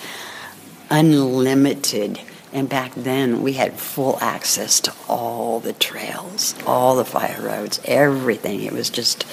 [0.90, 2.20] unlimited.
[2.54, 7.80] And back then, we had full access to all the trails, all the fire roads,
[7.87, 8.62] everything.
[8.62, 9.24] It was just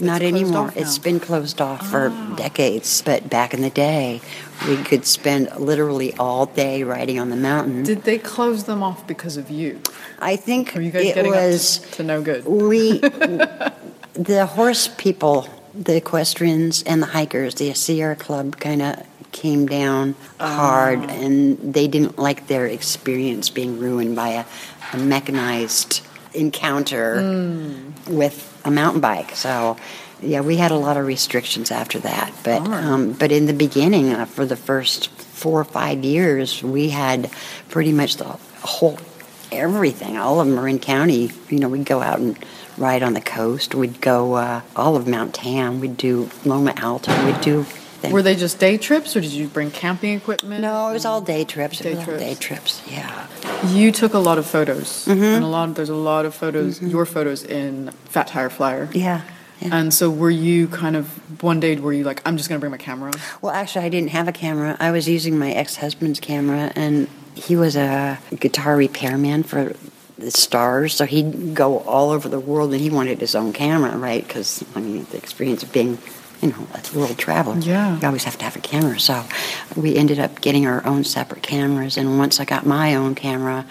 [0.00, 0.72] not anymore.
[0.76, 2.34] It's been closed off for ah.
[2.36, 3.02] decades.
[3.02, 4.20] But back in the day,
[4.68, 7.82] we could spend literally all day riding on the mountain.
[7.82, 9.80] Did they close them off because of you?
[10.20, 12.44] I think you guys it getting was to, to no good?
[12.44, 12.98] we
[14.12, 20.14] the horse people, the equestrians and the hikers, the Sierra Club kind of came down
[20.40, 21.12] hard, Ah.
[21.12, 24.44] and they didn't like their experience being ruined by a,
[24.92, 26.00] a mechanized
[26.34, 27.90] encounter Hmm.
[28.16, 29.34] with a mountain bike.
[29.36, 29.76] So.
[30.22, 34.12] Yeah, we had a lot of restrictions after that, but um, but in the beginning,
[34.12, 37.30] uh, for the first four or five years, we had
[37.70, 38.98] pretty much the whole
[39.50, 40.18] everything.
[40.18, 41.30] All of Marin County.
[41.48, 42.36] You know, we'd go out and
[42.80, 43.74] ride on the coast.
[43.74, 45.80] We'd go uh, all of Mount Tam.
[45.80, 47.12] We'd do Loma Alta.
[47.26, 47.64] We'd do.
[47.64, 48.14] Things.
[48.14, 50.62] Were they just day trips, or did you bring camping equipment?
[50.62, 51.80] No, it was all day trips.
[51.80, 52.20] Day it was all trips.
[52.22, 52.82] day trips.
[52.90, 53.26] Yeah.
[53.68, 55.22] You took a lot of photos, Mm-hmm.
[55.22, 55.74] and a lot.
[55.74, 56.80] There's a lot of photos.
[56.80, 58.88] Your photos in Fat Tire Flyer.
[58.94, 59.20] Yeah.
[59.60, 59.68] yeah.
[59.76, 61.08] And so, were you kind of
[61.42, 61.76] one day?
[61.76, 63.12] Were you like, I'm just going to bring my camera?
[63.42, 64.78] Well, actually, I didn't have a camera.
[64.80, 69.74] I was using my ex-husband's camera, and he was a guitar repairman for
[70.20, 73.96] the Stars, so he'd go all over the world, and he wanted his own camera,
[73.96, 74.26] right?
[74.26, 75.98] Because I mean, the experience of being,
[76.42, 77.98] you know, a world traveler, Yeah.
[77.98, 78.98] you always have to have a camera.
[79.00, 79.24] So
[79.76, 83.64] we ended up getting our own separate cameras, and once I got my own camera.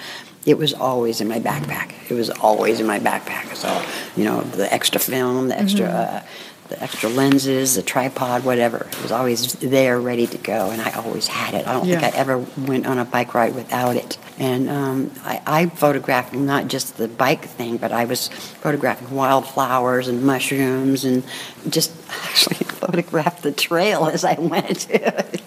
[0.45, 1.91] It was always in my backpack.
[2.09, 3.55] It was always in my backpack.
[3.55, 3.69] So,
[4.15, 6.21] you know, the extra film, the extra uh,
[6.69, 8.87] the extra lenses, the tripod, whatever.
[8.91, 11.67] It was always there, ready to go, and I always had it.
[11.67, 11.99] I don't Yeah.
[11.99, 14.17] think I ever went on a bike ride without it.
[14.37, 20.07] And um, I, I photographed not just the bike thing, but I was photographing wildflowers
[20.07, 21.23] and mushrooms, and
[21.69, 21.91] just
[22.23, 24.87] actually photographed the trail as I went.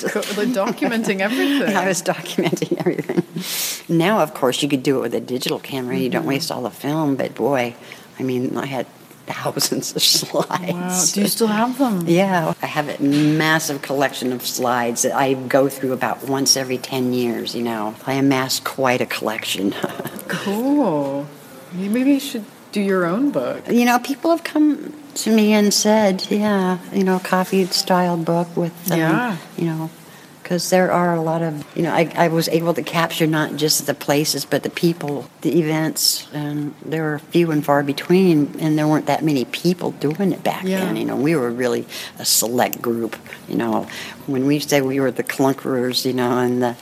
[0.02, 1.76] Documenting everything.
[1.76, 3.22] I was documenting everything.
[3.96, 5.96] Now, of course, you could do it with a digital camera.
[5.96, 6.12] You Mm-hmm.
[6.18, 7.74] don't waste all the film, but boy,
[8.18, 8.86] I mean, I had
[9.26, 10.72] thousands of slides.
[10.72, 11.04] Wow.
[11.14, 12.04] Do you still have them?
[12.06, 16.78] Yeah, I have a massive collection of slides that I go through about once every
[16.78, 17.94] 10 years, you know.
[18.06, 19.74] I amassed quite a collection.
[20.28, 21.26] Cool.
[21.74, 23.68] Maybe you should do your own book.
[23.68, 28.48] you know, people have come to me and said, yeah, you know, coffee style book
[28.56, 29.36] with, um, Yeah.
[29.58, 29.90] you know,
[30.52, 33.56] because there are a lot of, you know, I, I was able to capture not
[33.56, 38.54] just the places, but the people, the events, and there were few and far between,
[38.60, 40.80] and there weren't that many people doing it back Yeah.
[40.80, 40.96] then.
[40.96, 41.86] You know, we were really
[42.18, 43.16] a select group.
[43.48, 43.86] You know,
[44.26, 46.76] when we say we were the clunkerers, you know, and the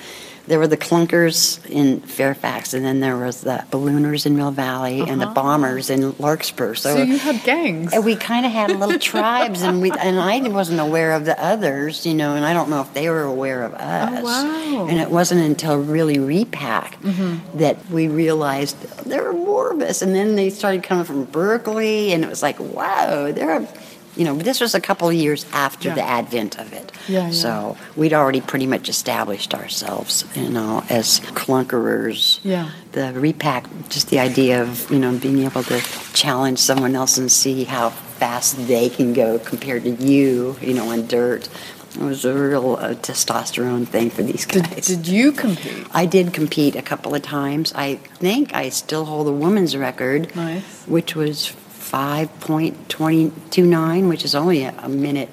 [0.50, 4.98] there were the clunkers in Fairfax, and then there was the ballooners in Mill Valley,
[4.98, 5.34] and the uh-huh.
[5.34, 6.74] bombers in Larkspur.
[6.74, 7.94] So you had gangs.
[7.94, 11.40] And we kind of had little tribes, and we and I wasn't aware of the
[11.40, 14.18] others, you know, and I don't know if they were aware of oh, us.
[14.18, 14.86] Oh, wow.
[14.88, 17.58] And it wasn't until really repack mm-hmm.
[17.58, 22.12] that we realized there were more of us, and then they started coming from Berkeley,
[22.12, 23.68] and it was like, wow, there are.
[24.16, 25.94] You know, this was a couple of years after Yeah.
[25.94, 26.90] the advent of it.
[27.08, 27.30] Yeah, yeah.
[27.32, 32.40] So we'd already pretty much established ourselves, you know, as clunkerers.
[32.42, 32.70] Yeah.
[32.92, 35.80] The repack, just the idea of, you know, being able to
[36.12, 40.90] challenge someone else and see how fast they can go compared to you, you know,
[40.90, 41.48] on dirt.
[41.94, 44.86] It was a real uh, testosterone thing for these Did, guys.
[44.86, 45.86] did you compete?
[45.92, 47.72] I did compete a couple of times.
[47.74, 50.62] I think I still hold the women's record, Nice.
[50.86, 51.52] which was
[51.90, 55.28] 5.29, which is only a, minute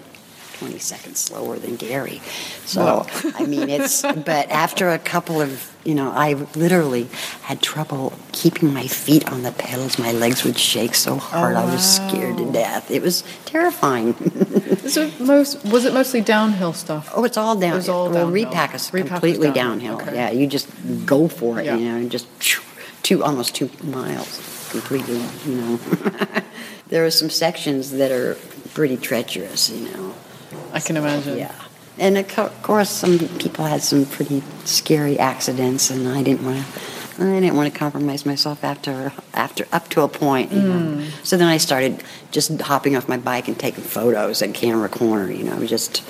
[0.60, 2.20] 20 seconds slower than Gary.
[2.66, 7.08] So, I mean, it's, but after a couple of, you know, I literally
[7.44, 10.00] had trouble keeping my feet on the pedals.
[10.00, 12.90] My legs would shake so hard, I was oh, scared to death.
[12.90, 14.16] It was terrifying.
[14.90, 15.66] It most?
[15.66, 17.12] Was it mostly downhill stuff?
[17.14, 17.74] Oh, it's all downhill.
[17.74, 18.32] It was all well, downhill.
[18.46, 20.14] repack is Repack completely downhill, downhill.
[20.14, 20.16] okay.
[20.16, 20.70] Yeah, you just
[21.06, 21.76] go for it, Yeah.
[21.76, 22.26] you know, and just
[23.04, 24.40] two almost two miles,
[24.82, 25.78] completely, you know.
[26.90, 28.36] there are some sections that are
[28.74, 30.14] pretty treacherous, you know.
[30.74, 31.38] I can imagine.
[31.38, 31.54] Yeah,
[31.98, 36.58] and of co- course, some people had some pretty scary accidents, and I didn't want
[36.66, 36.66] to.
[37.20, 40.52] I didn't want to compromise myself after after up to a point.
[40.52, 40.98] You Mm.
[41.00, 41.08] know?
[41.24, 45.32] So then I started just hopping off my bike and taking photos at Camera Corner.
[45.32, 46.04] You know, just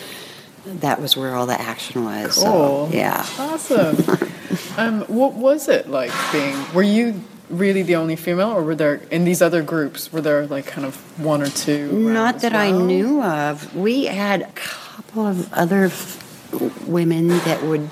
[0.65, 2.35] that was where all the action was.
[2.35, 2.89] so, Cool.
[2.91, 3.25] yeah.
[3.39, 3.95] Awesome.
[4.77, 6.57] um, what was it like being?
[6.73, 10.11] Were you really the only female, or were there in these other groups?
[10.11, 11.91] Were there like kind of one or two?
[11.91, 13.75] Not that I knew of.
[13.75, 17.89] We had a couple of other f- women that would.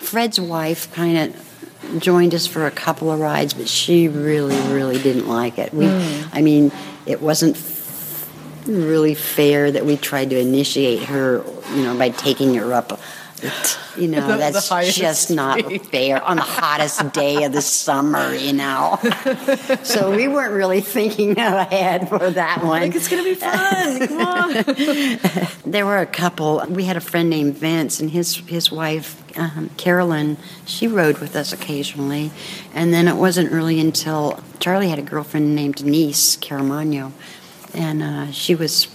[0.00, 5.00] Fred's wife kind of joined us for a couple of rides, but she really, really
[5.00, 5.72] didn't like it.
[5.72, 6.28] We, hmm.
[6.32, 6.72] I mean,
[7.06, 12.54] it wasn't f- really fair that we tried to initiate her, you know, by taking
[12.54, 13.00] her up
[13.96, 17.62] You know, The- the that's highest just not fair on the hottest day of the
[17.62, 18.98] summer, you know.
[19.82, 22.80] so we weren't really thinking ahead for that one.
[22.82, 24.06] Like it's gonna be fun.
[24.08, 25.48] Come on.
[25.70, 26.64] There were a couple.
[26.68, 30.36] We had a friend named Vince, and his his wife um, Carolyn.
[30.64, 32.32] She rode with us occasionally,
[32.74, 37.12] and then it wasn't really until Charlie had a girlfriend named Denise Caramagno,
[37.72, 38.88] and uh, she was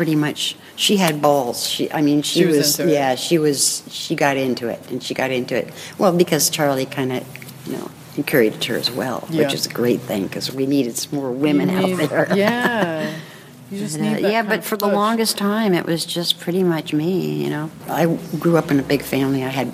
[0.00, 0.56] pretty much.
[0.76, 1.68] She had balls.
[1.68, 2.88] She, I mean, she, She was it.
[2.88, 3.82] yeah, she was.
[3.90, 5.68] She got into it, and she got into it.
[5.98, 7.22] Well, because Charlie kind of,
[7.66, 9.42] you know, encouraged her as well, Yeah.
[9.44, 12.34] which is a great thing because we needed some more women out there.
[12.34, 13.12] Yeah.
[13.72, 16.92] You just And, uh, yeah, but for the longest time, it was just pretty much
[16.92, 17.44] me.
[17.44, 18.06] You know, I
[18.40, 19.44] grew up in a big family.
[19.44, 19.72] I had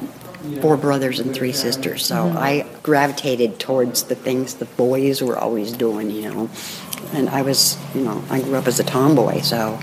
[0.61, 2.37] four brothers and three sisters, so Mm-hmm.
[2.37, 6.11] I gravitated towards the things the boys were always doing.
[6.11, 6.51] You know,
[7.15, 9.79] and I was, you know, I grew up as a tomboy, so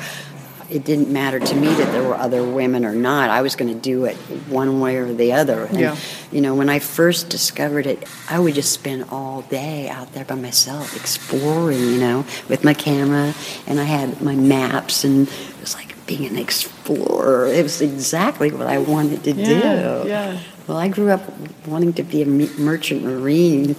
[0.69, 3.30] it didn't matter to me that there were other women or not.
[3.30, 4.15] I was going to do it
[4.49, 5.65] one way or the other.
[5.65, 5.95] And, Yeah.
[6.32, 10.26] You know, when I first discovered it, I would just spend all day out there
[10.26, 13.34] by myself exploring, you know, with my camera,
[13.67, 17.45] and I had my maps, and it was like being an explorer.
[17.47, 20.10] It was exactly what I wanted to Yeah, do.
[20.10, 20.39] yeah.
[20.67, 21.21] Well, I grew up
[21.67, 23.76] wanting to be a merchant marine.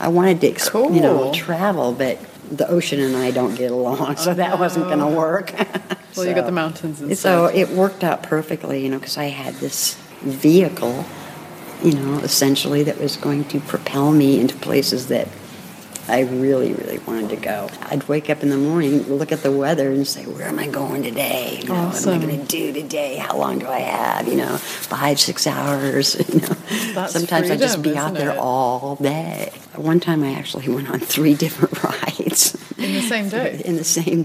[0.00, 2.18] I wanted to, ex- you know, travel, but
[2.56, 5.16] the ocean and I don't get along, so that wasn't going to oh.
[5.16, 5.52] work.
[6.14, 9.54] Well, you got the mountains so it worked out perfectly, you know, because I had
[9.54, 11.06] this vehicle,
[11.82, 15.26] you know, essentially that was going to propel me into places that
[16.08, 17.70] I really, really wanted to go.
[17.82, 20.66] I'd wake up in the morning, look at the weather, and say, "Where am I
[20.66, 21.60] going today?
[21.62, 23.16] You know, What am I going to do today?
[23.16, 24.26] How long do I have?
[24.26, 26.16] You know, five, six hours.
[26.32, 26.56] You know,
[26.94, 28.38] That's sometimes I just be out there it?
[28.38, 29.52] all day.
[29.76, 33.60] One time, I actually went on three different rides in the same day.
[33.64, 34.24] in the same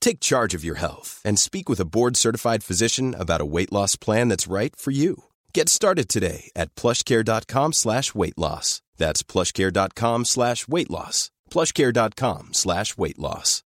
[0.00, 3.96] Take charge of your health and speak with a board-certified physician about a weight loss
[3.96, 5.24] plan that's right for you.
[5.52, 8.82] Get started today at plushcare.com slash weight loss.
[8.98, 11.30] That's plushcare.com slash weight loss.
[11.50, 13.62] plushcare.com slash weight loss.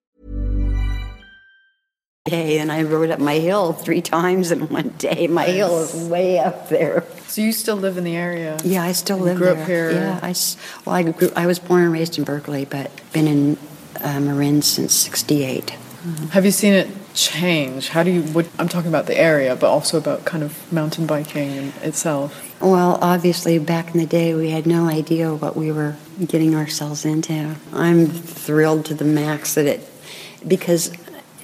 [2.26, 5.26] day, and I rode up my hill three times in one day.
[5.26, 7.04] My hill is way up there.
[7.28, 8.56] So you still live in the area?
[8.64, 9.60] Yeah, I still You live grew there.
[9.62, 9.92] up here?
[9.92, 10.56] Yeah, I s-
[10.86, 13.58] well, I grew, I was born and raised in Berkeley, but been in
[14.00, 15.74] uh, Marin since '68.
[16.32, 17.88] Have you seen it change?
[17.88, 18.22] How do you?
[18.22, 22.60] What, I'm talking about the area, but also about kind of mountain biking in itself.
[22.60, 27.06] Well, obviously, back in the day, we had no idea what we were getting ourselves
[27.06, 27.56] into.
[27.72, 29.88] I'm thrilled to the max that it,
[30.46, 30.92] because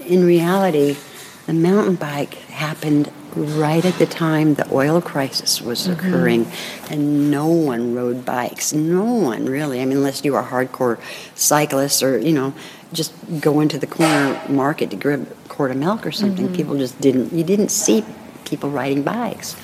[0.05, 0.99] in reality,
[1.47, 5.93] the mountain bike happened right at the time the oil crisis was mm-hmm.
[6.07, 6.53] occurring,
[6.91, 8.75] and no one rode bikes.
[8.75, 9.81] No one really.
[9.81, 11.01] I mean, unless you were a hardcore
[11.35, 12.53] cyclist or you know,
[12.93, 16.47] just go into the corner market to grab a quart of milk or something.
[16.47, 16.57] Mm-hmm.
[16.57, 17.33] People just didn't.
[17.33, 18.05] You didn't see
[18.45, 19.57] people riding bikes.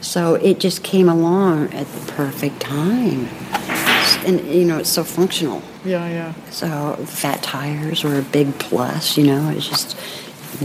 [0.00, 3.28] So it just came along at the perfect time.
[4.26, 5.62] And, you know, it's so functional.
[5.84, 6.34] Yeah, yeah.
[6.50, 9.96] So fat tires were a big plus, you know, it's just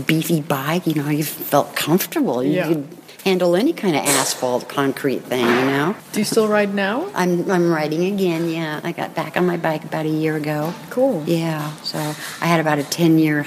[0.08, 2.44] beefy bike, you know, you felt comfortable.
[2.44, 2.68] You Yeah.
[2.68, 2.97] could
[3.28, 5.96] handle any kind of asphalt, concrete thing, you know.
[6.14, 7.12] Do you still ride now?
[7.14, 8.80] I'm, I'm riding again, yeah.
[8.86, 10.74] I got back on my bike about a year ago.
[10.90, 11.26] Cool.
[11.28, 13.46] Yeah, so I had about a 10 year,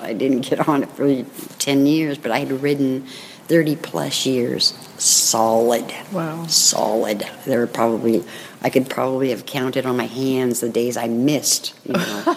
[0.00, 1.22] I didn't get on it for
[1.58, 3.06] 10 years, but I had ridden
[3.46, 5.94] 30 plus years solid.
[6.10, 6.46] Wow.
[6.46, 7.24] Solid.
[7.46, 8.24] There were probably,
[8.62, 12.24] I could probably have counted on my hands the days I missed, you know.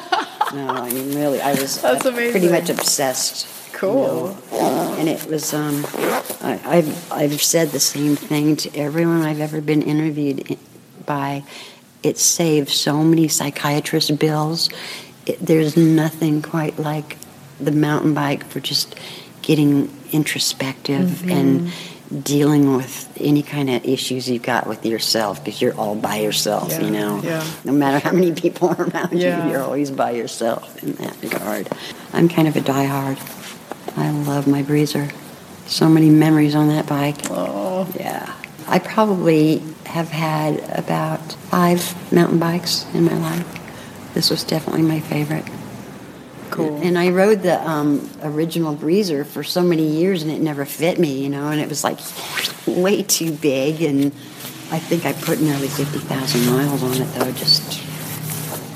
[0.54, 3.48] no, I mean really, I was That's uh, pretty much obsessed.
[3.74, 4.38] Cool.
[4.52, 5.84] And it was, um,
[6.44, 10.58] I, I've, I've said the same thing to everyone I've ever been interviewed
[11.06, 11.44] by.
[12.04, 14.70] It saves so many psychiatrist bills.
[15.26, 17.18] It, there's nothing quite like
[17.60, 18.96] the mountain bike for just
[19.42, 21.32] getting introspective mm-hmm.
[21.32, 26.18] and dealing with any kind of issues you've got with yourself because you're all by
[26.18, 27.22] yourself, Yeah, you know.
[27.24, 27.48] yeah.
[27.64, 29.46] No matter how many people are around Yeah.
[29.46, 31.70] you, you're always by yourself in that regard.
[32.12, 33.18] I'm kind of a diehard.
[33.98, 35.12] I love my Breezer.
[35.74, 37.18] So many memories on that bike.
[37.32, 38.32] Oh, Yeah.
[38.68, 41.82] I probably have had about five
[42.14, 44.14] mountain bikes in my life.
[44.14, 45.46] This was definitely my favorite.
[46.52, 46.80] cool.
[46.84, 51.00] And I rode the um, original Breezer for so many years and it never fit
[51.00, 51.98] me, you know, and it was like
[52.68, 53.82] way too big.
[53.82, 54.06] And
[54.72, 57.32] I think I put nearly 50,000 miles on it, though.
[57.32, 57.82] Just,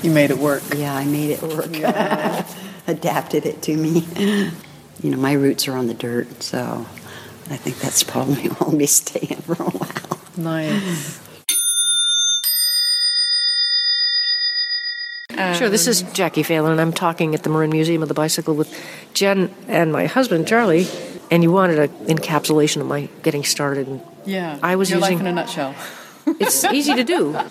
[0.02, 0.64] You made it work.
[0.76, 1.70] yeah, I made it work.
[2.88, 4.04] Adapted it to me.
[5.02, 6.86] You know, my roots are on the dirt, so
[7.50, 10.20] I think that's probably where I'll be staying for a while.
[10.36, 11.20] Nice.
[15.56, 18.54] Sure, this is Jacquie Phelan, and I'm talking at the Marin Museum of the Bicycle
[18.54, 18.72] with
[19.14, 20.86] Jen and my husband, Charlie.
[21.30, 23.86] And you wanted an encapsulation of my getting started.
[23.86, 24.58] And Yeah.
[24.62, 25.74] I was Your life using- in a nutshell.
[26.26, 27.38] It's easy to do.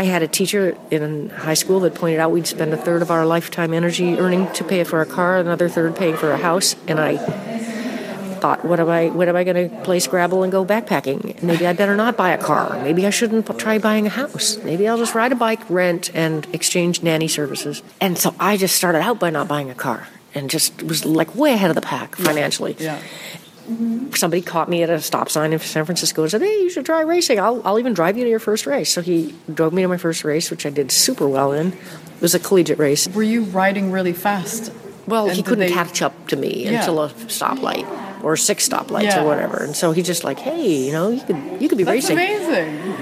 [0.00, 3.10] I had a teacher in high school that pointed out we'd spend a third of
[3.10, 6.74] our lifetime energy earning to pay for a car, another third paying for a house,
[6.88, 7.18] and I
[8.40, 11.42] thought, what am I, when am I going to play Scrabble and go backpacking?
[11.42, 12.80] Maybe I better not buy a car.
[12.82, 14.56] Maybe I shouldn't try buying a house.
[14.64, 17.82] Maybe I'll just ride a bike, rent, and exchange nanny services.
[18.00, 21.34] And so I just started out by not buying a car and just was like
[21.34, 23.02] way ahead of the pack financially Yeah.
[23.70, 24.12] Mm-hmm.
[24.14, 26.84] somebody caught me at a stop sign in San Francisco and said, "Hey, you should
[26.86, 27.38] try racing.
[27.38, 29.96] I'll, I'll even drive you to your first race." So he drove me to my
[29.96, 31.68] first race, which I did super well in.
[31.72, 33.08] It was a collegiate race.
[33.08, 34.72] Were you riding really fast?
[35.06, 36.80] Well, And he couldn't they- catch up to me Yeah.
[36.80, 37.86] until a stoplight
[38.22, 39.22] or six stoplights Yeah.
[39.22, 39.58] or whatever.
[39.64, 42.16] And so he just like, "Hey, you know, you could you could be That's racing."
[42.18, 42.94] amazing.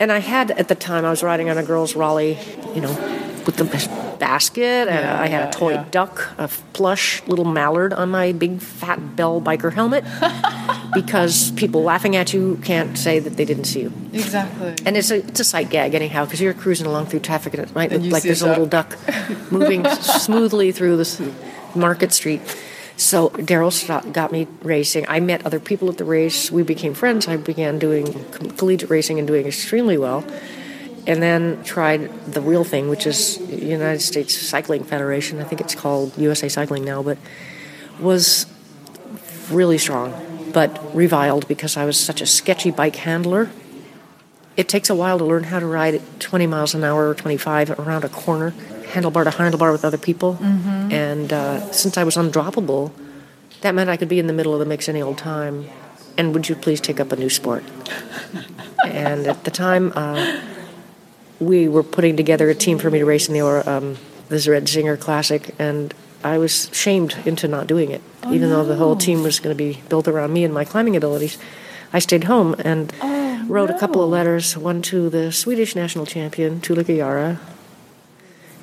[0.00, 2.36] And I had at the time I was riding on a girls' Raleigh,
[2.74, 2.92] you know,
[3.46, 3.64] with the
[4.18, 5.84] basket, and Yeah, I had yeah, a toy yeah.
[5.90, 10.04] duck, a plush little mallard on my big fat bell biker helmet,
[10.94, 13.92] because people laughing at you can't say that they didn't see you.
[14.12, 14.74] Exactly.
[14.84, 17.62] And it's a it's a sight gag anyhow, because you're cruising along through traffic and
[17.62, 18.96] it might And look like there's a little duck
[19.50, 21.20] moving smoothly through this
[21.74, 22.40] Market Street.
[22.96, 23.70] So Daryl
[24.12, 25.04] got me racing.
[25.06, 26.50] I met other people at the race.
[26.50, 27.28] We became friends.
[27.28, 28.06] I began doing
[28.56, 30.24] collegiate racing and doing extremely well.
[31.06, 35.40] And then tried the real thing, which is United States Cycling Federation.
[35.40, 37.18] I think it's called USA Cycling now, but
[38.00, 38.46] was
[39.50, 43.50] really strong, but reviled because I was such a sketchy bike handler.
[44.56, 47.14] It takes a while to learn how to ride at 20 miles an hour or
[47.14, 48.52] 25 around a corner,
[48.86, 50.38] handlebar to handlebar with other people.
[50.92, 52.90] And uh, since I was undroppable,
[53.60, 55.66] that meant I could be in the middle of the mix any old time.
[56.16, 57.62] And would you please take up a new sport?
[58.86, 60.40] and at the time, uh,
[61.40, 63.96] we were putting together a team for me to race in the um,
[64.28, 68.76] the Red Zinger Classic, and I was shamed into not doing it, even though the
[68.76, 71.38] whole team was going to be built around me and my climbing abilities.
[71.92, 72.92] I stayed home and
[73.48, 77.40] wrote a couple of letters, one to the Swedish national champion, Tulika Yara,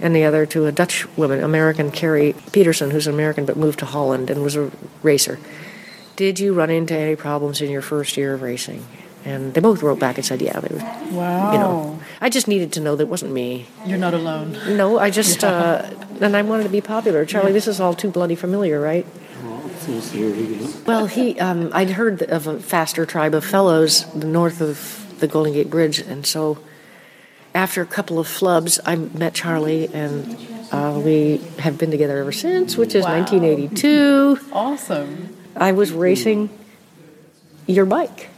[0.01, 3.79] and the other to a Dutch woman, American Carrie Peterson, who's an American but moved
[3.79, 4.71] to Holland and was a
[5.01, 5.39] racer.
[6.15, 8.85] Did you run into any problems in your first year of racing?
[9.25, 10.59] And they both wrote back and said, yeah.
[10.59, 11.53] They were, Wow.
[11.53, 13.67] You know, I just needed to know that it wasn't me.
[13.85, 14.57] You're not alone.
[14.67, 17.25] No, I just, uh, and I wanted to be popular.
[17.25, 19.05] Charlie, this is all too bloody familiar, right?
[20.85, 25.53] Well, he, um, I'd heard of a faster tribe of fellows north of the Golden
[25.53, 26.57] Gate Bridge, and so
[27.53, 30.37] after a couple of flubs, I met Charlie, and
[30.71, 34.39] uh, we have been together ever since, which is 1982.
[34.53, 35.35] Awesome.
[35.55, 36.49] I was racing
[37.67, 38.29] your bike,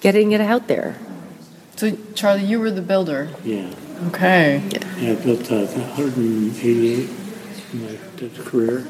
[0.00, 0.96] getting it out there.
[1.76, 3.30] So, Charlie, you were the builder.
[3.44, 3.72] Yeah.
[4.08, 4.62] Okay.
[4.98, 7.10] Yeah, I built uh, 188
[7.72, 8.86] in my career.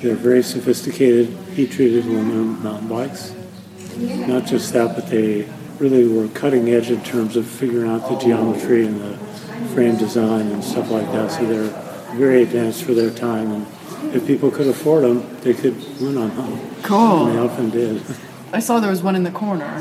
[0.00, 3.34] They're very sophisticated, heat-treated aluminum mountain bikes.
[3.96, 5.48] Not just that, but they
[5.78, 9.16] really were cutting edge in terms of figuring out the geometry and the
[9.74, 11.30] frame design and stuff like that.
[11.30, 13.52] So they're very advanced for their time.
[13.52, 16.82] And if people could afford them, they could win on them.
[16.82, 17.26] Cool.
[17.26, 18.02] And they often did.
[18.52, 19.76] I saw there was one in the corner.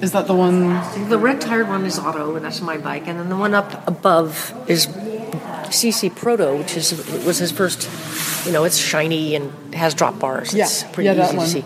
[0.00, 0.68] Is that the one?
[1.08, 3.86] The red tired one is Otto, and that's my bike, and then the one up
[3.88, 6.92] above is CC Proto, which is
[7.24, 7.88] was his first.
[8.46, 10.54] You know, it's shiny and has drop bars.
[10.54, 11.46] Yeah, it's pretty yeah, that one.
[11.46, 11.64] to see.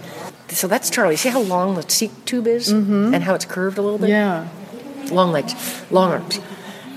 [0.48, 1.16] So that's Charlie.
[1.16, 3.14] See how long the seat tube is, mm-hmm.
[3.14, 4.08] and how it's curved a little bit.
[4.08, 4.48] Yeah.
[5.10, 5.54] long legs,
[5.90, 6.40] long arms.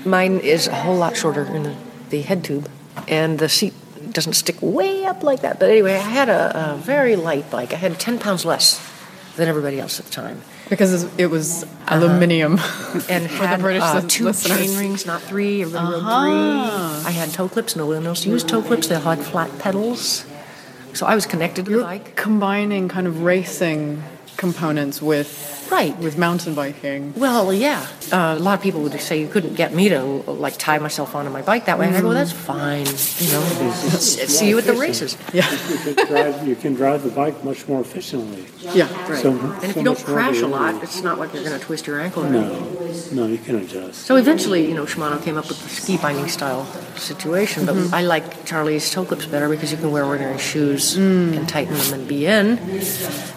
[0.06, 1.76] Mine is a whole lot shorter in the,
[2.10, 2.68] the head tube.
[3.08, 3.74] and the seat
[4.12, 5.58] doesn't stick way up like that.
[5.58, 7.72] But anyway, I had a, a very light bike.
[7.72, 8.93] I had 10 pounds less
[9.36, 10.42] than everybody else at the time.
[10.70, 12.52] Because it was aluminium.
[13.08, 14.58] And For the had British uh, two listeners.
[14.58, 15.62] chain rings, not three.
[15.62, 17.00] Everybody Uh-huh.
[17.00, 17.08] three.
[17.08, 17.74] I had toe clips.
[17.76, 18.86] No one else used toe clips.
[18.88, 20.24] They had flat pedals.
[20.94, 22.14] So I was connected to the You're bike.
[22.16, 24.02] combining kind of racing
[24.36, 25.96] components with Right.
[25.98, 27.14] with mountain biking.
[27.16, 27.86] Well, yeah.
[28.12, 31.14] Uh, a lot of people would say you couldn't get me to like tie myself
[31.14, 31.86] onto my bike that way.
[31.86, 32.14] And I go, Mm.
[32.14, 32.86] that's fine.
[32.86, 33.42] You know,
[33.98, 35.16] see you at the races.
[35.32, 35.50] Yeah.
[35.50, 38.44] You can drive, you can drive the bike much more efficiently.
[38.74, 38.88] Yeah.
[39.16, 41.64] So, And if so you don't crash a lot, it's not like you're going to
[41.64, 43.16] twist your ankle or anything.
[43.16, 44.06] No, no, you can adjust.
[44.06, 47.94] So eventually, you know, Shimano came up with the ski binding style situation, but Mm-hmm.
[47.94, 51.36] I like Charlie's toe clips better because you can wear ordinary shoes Mm.
[51.36, 52.56] and tighten them and be in,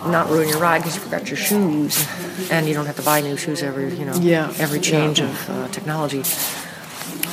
[0.06, 2.06] not ruin your ride because you forgot your shoes,
[2.52, 4.54] and you don't have to buy new shoes every, you know, Yeah.
[4.60, 6.24] every change of uh, technology.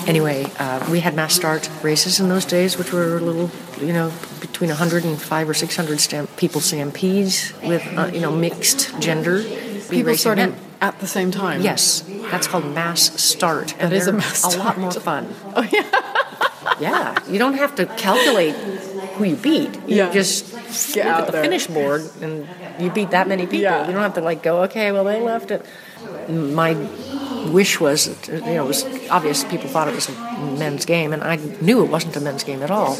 [0.06, 3.92] Anyway, uh, we had mass start races in those days, which were a little, you
[3.92, 8.98] know, between 100 and 5 or 600 stamp people stampedes with, uh, you know, mixed
[9.00, 9.42] gender.
[9.88, 10.60] People starting men.
[10.80, 11.62] at the same time.
[11.62, 13.72] Yes, that's called mass start.
[13.78, 15.34] And That is a they're mass A lot more fun.
[15.56, 15.84] Oh yeah.
[16.80, 18.54] yeah, you don't have to calculate
[19.16, 19.74] who you beat.
[19.86, 20.12] You Yeah.
[20.12, 20.50] just
[20.94, 21.42] Get look out at the there.
[21.44, 22.46] finish board and
[22.78, 23.60] you beat that many people.
[23.60, 23.86] Yeah.
[23.86, 25.64] You don't have to like go, okay, well they left it.
[26.28, 26.74] My
[27.50, 30.12] wish was, you know, it was obvious people thought it was a
[30.58, 32.96] men's game, and I knew it wasn't a men's game at all.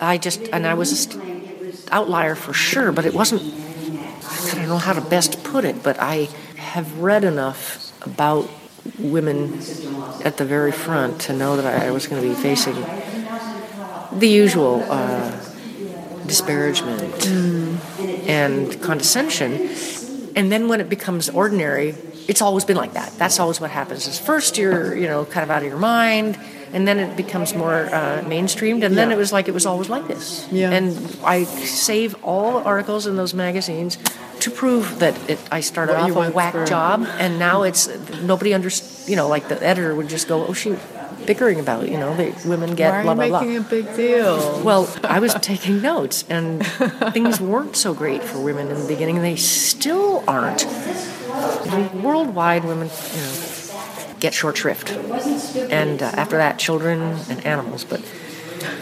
[0.00, 3.42] I just, and I was a st- outlier for sure, but it wasn't.
[3.42, 8.48] I don't know how to best put it, but I have read enough about
[8.98, 9.60] women
[10.24, 12.74] at the very front to know that I was going to be facing
[14.18, 15.30] the usual uh,
[16.26, 17.02] disparagement
[18.28, 19.70] and condescension.
[20.36, 21.94] And then when it becomes ordinary,
[22.28, 23.10] it's always been like that.
[23.18, 24.06] That's always what happens.
[24.06, 26.38] Is first you're you know kind of out of your mind,
[26.72, 29.16] and then it becomes more uh, mainstreamed, and then Yeah.
[29.16, 30.46] it was like it was always like this.
[30.52, 30.70] Yeah.
[30.70, 33.98] And I save all the articles in those magazines
[34.40, 36.66] to prove that it, I started What off a whack through.
[36.66, 37.88] job, and now it's
[38.22, 38.70] nobody under
[39.06, 40.78] you know like the editor would just go, oh shoot,
[41.28, 41.88] bickering about.
[41.88, 43.40] You know, the women get Why are blah blah blah.
[43.40, 44.62] making a big deal?
[44.64, 46.66] Well, I was taking notes, and
[47.12, 49.16] things weren't so great for women in the beginning.
[49.16, 50.66] And they still aren't.
[51.94, 57.84] Worldwide, women, you know, get short shrift, and uh, after that, children and animals.
[57.84, 58.00] But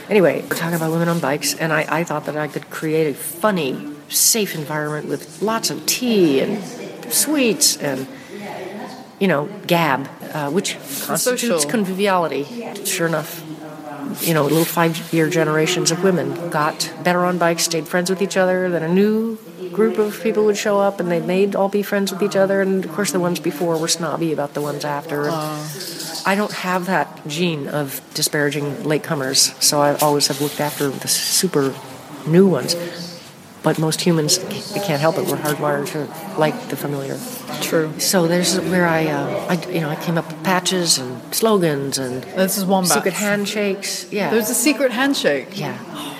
[0.09, 3.11] anyway, we're talking about women on bikes, and I, I thought that I could create
[3.11, 6.63] a funny, safe environment with lots of tea and
[7.13, 8.07] sweets and
[9.19, 11.71] you know, gab, uh, which constitutes Social.
[11.71, 12.45] conviviality.
[12.85, 13.43] Sure enough,
[14.21, 18.37] you know, little five-year generations of women got better on bikes, stayed friends with each
[18.37, 18.69] other.
[18.69, 19.39] Then a new
[19.73, 22.61] group of people would show up, and they made all be friends with each other.
[22.61, 25.29] And of course, the ones before were snobby about the ones after.
[25.31, 31.09] I don't have that gene of disparaging latecomers, so I always have looked after the
[31.09, 31.75] super
[32.27, 32.75] new ones.
[33.63, 35.27] But most humans they can't help it.
[35.27, 37.19] We're hardwired to like the familiar.
[37.67, 37.93] True.
[37.99, 41.99] So there's where I, uh, I, you know, I came up with patches and slogans
[41.99, 42.93] and This is Wombat.
[42.93, 44.07] secret handshakes.
[44.13, 45.59] Yeah, There's a secret handshake.
[45.59, 45.77] yeah.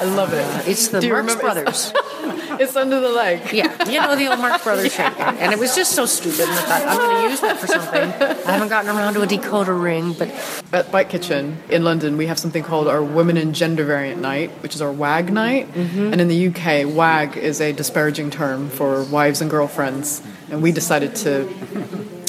[0.00, 0.68] I love it.
[0.68, 1.92] It's the Marx remember- Brothers.
[2.60, 3.52] It's under the leg.
[3.52, 6.40] yeah, you know the old Marx Brothers shake, and it was just so stupid.
[6.40, 8.00] And I thought I'm going to use that for something.
[8.46, 10.28] I haven't gotten around to a decoder ring, but
[10.72, 14.50] At Bike Kitchen in London, we have something called our Women and Gender Variant Night,
[14.62, 15.70] which is our WAG night.
[15.72, 16.12] Mm-hmm.
[16.12, 20.22] And in the UK, WAG is a disparaging term for wives and girlfriends.
[20.50, 21.46] And we decided to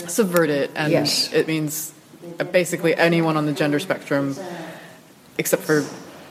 [0.10, 0.72] subvert it.
[0.76, 1.32] And Yes.
[1.32, 1.94] it means
[2.52, 4.36] basically anyone on the gender spectrum,
[5.38, 5.86] except for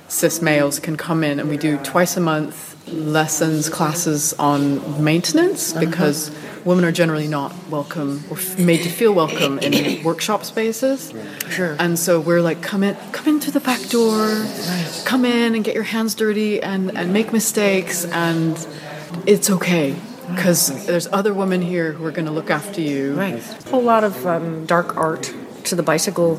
[0.08, 1.40] cis males, can come in.
[1.40, 5.84] And we do twice a month lessons, classes on maintenance Uh-huh.
[5.84, 6.30] because
[6.64, 11.12] women are generally not welcome or f- made to feel welcome in workshop spaces.
[11.50, 11.74] Sure.
[11.80, 14.46] And so we're like, come in, come in through the back door,
[15.04, 18.56] come in and get your hands dirty and, and make mistakes, and
[19.26, 19.96] it's okay
[20.30, 23.14] because there's other women here who are going to look after you.
[23.14, 23.34] Right.
[23.66, 25.32] A whole lot of um, dark art
[25.64, 26.36] to the bicycle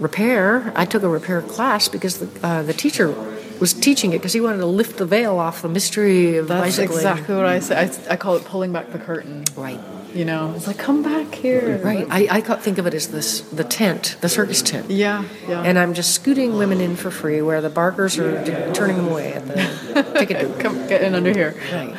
[0.00, 0.72] repair.
[0.74, 3.14] I took a repair class because the, uh, the teacher
[3.60, 6.76] was teaching it because he wanted to lift the veil off the mystery of That's
[6.76, 6.98] bicycling.
[6.98, 7.76] exactly what I say.
[8.08, 9.44] I, I call it pulling back the curtain.
[9.54, 9.78] Right.
[10.14, 11.78] You know, it's like, come back here.
[11.84, 12.04] Right.
[12.10, 14.90] I, I think of it as this the tent, the circus tent.
[14.90, 15.62] Yeah, yeah.
[15.62, 19.06] And I'm just scooting women in for free where the barkers are d- turning them
[19.06, 20.58] away at the ticket booth.
[20.58, 21.54] come get in under here.
[21.72, 21.94] Right.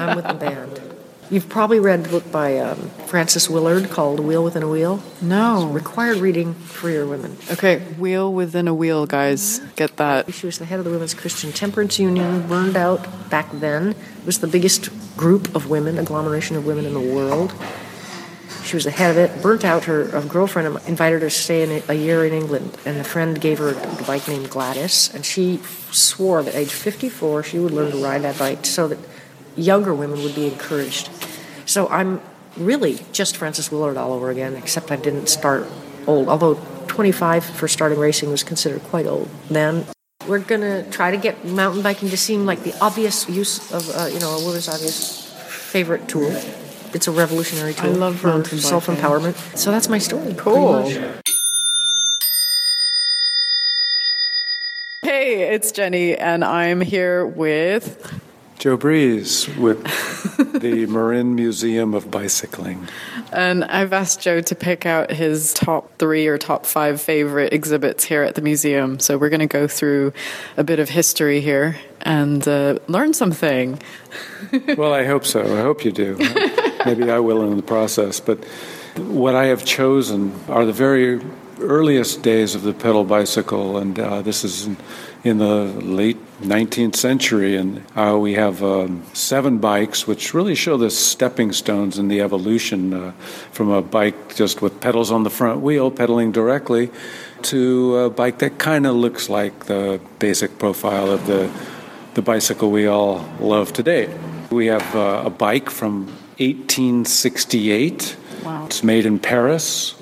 [0.00, 0.80] I'm with the band.
[1.32, 2.76] You've probably read a book by um,
[3.06, 5.02] Frances Willard called Wheel Within a Wheel.
[5.22, 5.66] No.
[5.68, 7.38] Required reading for your women.
[7.50, 9.60] Okay, wheel within a wheel, guys.
[9.74, 10.34] Get that.
[10.34, 13.92] She was the head of the Women's Christian Temperance Union, burned out back then.
[13.92, 17.54] It was the biggest group of women, agglomeration of women in the world.
[18.62, 19.40] She was the head of it.
[19.40, 19.84] Burnt out.
[19.84, 23.40] Her girlfriend invited her to stay in a, a year in England, and the friend
[23.40, 25.60] gave her a bike named Gladys, and she
[25.92, 28.98] swore that age 54 she would learn to ride that bike so that
[29.56, 31.10] younger women would be encouraged.
[31.66, 32.20] So I'm
[32.56, 35.66] really just Frances Willard all over again, except I didn't start
[36.06, 36.28] old.
[36.28, 36.54] Although
[36.88, 39.86] 25 for starting racing was considered quite old then.
[40.28, 43.88] We're going to try to get mountain biking to seem like the obvious use of,
[43.90, 45.32] uh, you know, a woman's obvious
[45.72, 46.30] favorite tool.
[46.94, 47.90] It's a revolutionary tool.
[47.90, 49.56] I love for self empowerment.
[49.56, 50.34] So that's my story.
[50.34, 50.82] Cool.
[55.02, 58.22] Hey, it's Jenny, and I'm here with.
[58.62, 59.82] Joe Breeze with
[60.60, 62.86] the Marin Museum of Bicycling.
[63.32, 68.04] And I've asked Joe to pick out his top three or top five favorite exhibits
[68.04, 69.00] here at the museum.
[69.00, 70.12] So we're going to go through
[70.56, 73.82] a bit of history here and uh, learn something.
[74.76, 75.40] well, I hope so.
[75.40, 76.16] I hope you do.
[76.86, 78.20] Maybe I will in the process.
[78.20, 78.44] But
[78.96, 81.20] what I have chosen are the very
[81.58, 84.68] earliest days of the pedal bicycle, and uh, this is
[85.24, 87.56] in, the late 19th century.
[87.56, 92.20] And uh, we have um, seven bikes, which really show the stepping stones in the
[92.20, 93.12] evolution uh,
[93.52, 96.90] from a bike just with pedals on the front wheel, pedaling directly,
[97.42, 101.50] to a bike that kind of looks like the basic profile of the
[102.14, 104.14] the bicycle we all love today.
[104.50, 106.06] We have uh, a bike from
[106.38, 108.16] 1868.
[108.44, 108.66] Wow.
[108.66, 109.94] It's made in Paris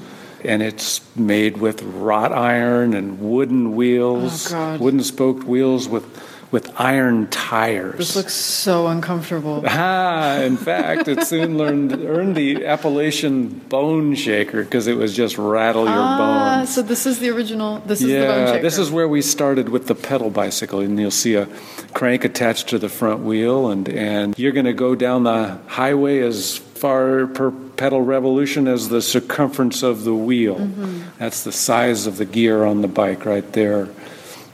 [0.44, 6.04] and it's made with wrought iron and wooden wheels, Oh, wooden spoked wheels with
[6.50, 7.96] with iron tires.
[7.96, 9.62] This looks so uncomfortable.
[9.68, 15.38] Ah, in fact, it soon learned, earned the appellation bone shaker because it was just
[15.38, 16.74] rattle your Ah, bones.
[16.74, 17.78] so this is the original.
[17.86, 18.62] This is the bone Yeah, shaker.
[18.62, 21.46] this is where we started with the pedal bicycle, and you'll see a
[21.94, 26.18] crank attached to the front wheel, and, and you're going to go down the highway
[26.20, 30.56] as far per pedal revolution as the circumference of the wheel.
[30.56, 31.00] Mm-hmm.
[31.18, 33.88] That's the size of the gear on the bike right there,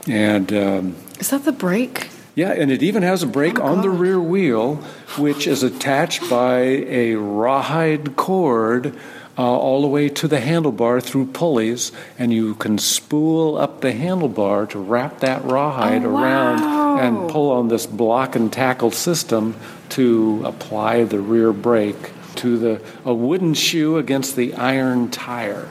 [0.07, 0.53] and.
[0.53, 2.09] Um, Is that the brake?
[2.35, 4.75] yeah, and it even has a brake on the rear wheel,
[5.17, 8.93] which is attached by a rawhide cord
[9.39, 13.91] uh, all the way to the handlebar through pulleys, and you can spool up the
[13.91, 16.99] handlebar to wrap that rawhide Oh, around wow.
[16.99, 19.55] and pull on this block and tackle system
[19.89, 25.67] to apply the rear brake to the a wooden shoe against the iron tire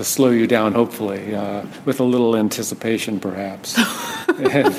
[0.00, 3.78] to slow you down, hopefully, uh, with a little anticipation, perhaps.
[4.28, 4.74] and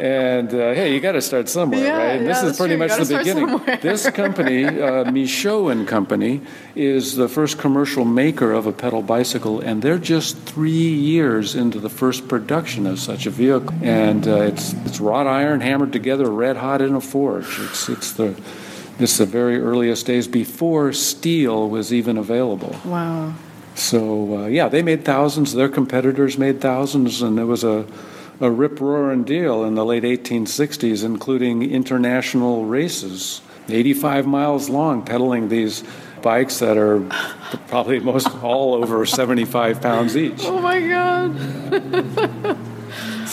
[0.00, 2.18] and uh, hey, you got to start somewhere, Yeah, right?
[2.18, 2.88] And this yeah, is pretty true.
[2.88, 3.80] Much the beginning.
[3.82, 6.40] this company, uh, Michaux and Company,
[6.74, 11.78] is the first commercial maker of a pedal bicycle, and they're just three years into
[11.78, 13.74] the first production of such a vehicle.
[13.82, 17.60] And uh, it's it's wrought iron hammered together, red hot in a forge.
[17.60, 18.34] It's it's the
[18.98, 22.74] it's the very earliest days before steel was even available.
[22.84, 23.34] Wow.
[23.80, 25.54] So uh, yeah, they made thousands.
[25.54, 27.86] Their competitors made thousands, and it was a
[28.40, 35.50] a rip roaring deal in the late 1860s, including international races, 85 miles long, pedaling
[35.50, 35.84] these
[36.22, 37.00] bikes that are
[37.68, 40.44] probably most all over 75 pounds each.
[40.44, 42.56] Oh my god.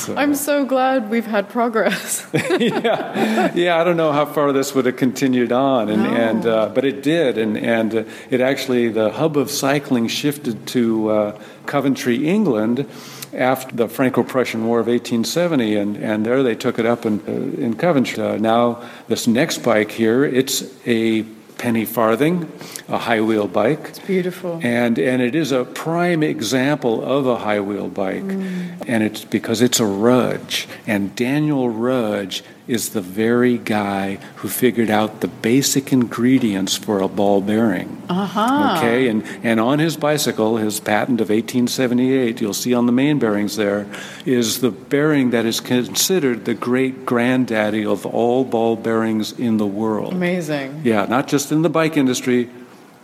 [0.08, 2.26] So, I'm so glad we've had progress.
[2.34, 3.78] yeah, yeah.
[3.78, 6.10] I don't know how far this would have continued on, and, No.
[6.10, 10.66] and uh, but it did, and and uh, it actually the hub of cycling shifted
[10.68, 12.86] to uh, Coventry, England.
[13.34, 17.62] After the Franco-Prussian War of 1870, and, and there they took it up in, uh,
[17.62, 18.24] in Coventry.
[18.24, 21.26] Uh, now, this next bike here, it's a
[21.58, 22.52] penny farthing,
[22.88, 23.90] a high wheel bike.
[23.90, 24.60] It's beautiful.
[24.64, 28.24] And, and it is a prime example of a high wheel bike.
[28.24, 28.84] Mm.
[28.88, 30.68] And it's because it's a Rudge.
[30.86, 37.08] And Daniel Rudge is the very guy who figured out the basic ingredients for a
[37.08, 38.02] ball bearing.
[38.10, 38.76] Uh-huh.
[38.78, 43.20] Okay, and, and on his bicycle, his patent of 1878, you'll see on the main
[43.20, 43.88] bearings there,
[44.26, 49.68] is the bearing that is considered the great granddaddy of all ball bearings in the
[49.68, 50.14] world.
[50.14, 50.82] Amazing.
[50.84, 52.50] Yeah, not just in the bike industry,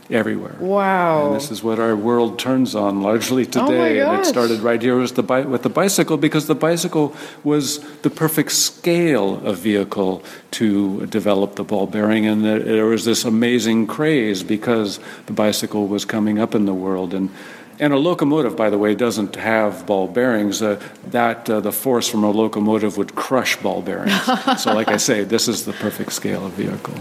[0.10, 0.56] everywhere.
[0.60, 1.28] Wow.
[1.28, 4.00] And this is what our world turns on largely today, Oh my today.
[4.02, 7.80] and it started right here with the, bi- with the bicycle because the bicycle was
[8.02, 12.26] the perfect scale of vehicle to develop the ball bearing.
[12.26, 16.74] And there, there was this amazing craze because the bicycle was coming up in the
[16.74, 17.14] world.
[17.14, 17.30] And
[17.80, 20.62] and a locomotive, by the way, doesn't have ball bearings.
[20.62, 24.14] Uh, that uh, the force from a locomotive would crush ball bearings.
[24.62, 26.94] so, like I say, this is the perfect scale of vehicle.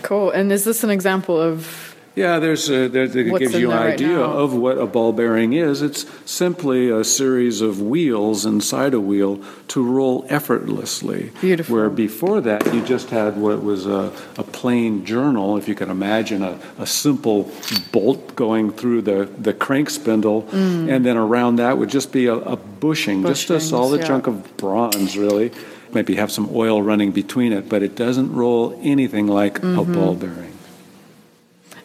[0.00, 0.30] Cool.
[0.30, 1.85] And is this an example of
[2.16, 4.86] Yeah, there's a, there, it What's gives you an there right idea of what a
[4.86, 5.82] ball bearing is.
[5.82, 9.38] It's simply a series of wheels inside a wheel
[9.68, 11.30] to roll effortlessly.
[11.42, 11.76] Beautiful.
[11.76, 15.90] Where before that, you just had what was a, a plain journal, if you can
[15.90, 17.52] imagine a, a simple
[17.92, 22.34] bolt going through the, the crank spindle, and then around that would just be a,
[22.34, 23.60] a bushing, just a Mm.
[23.60, 24.06] Solid yeah.
[24.06, 25.52] chunk of bronze, really.
[25.92, 29.92] Maybe have some oil running between it, but it doesn't roll anything like a Mm-hmm.
[29.92, 30.55] ball bearing.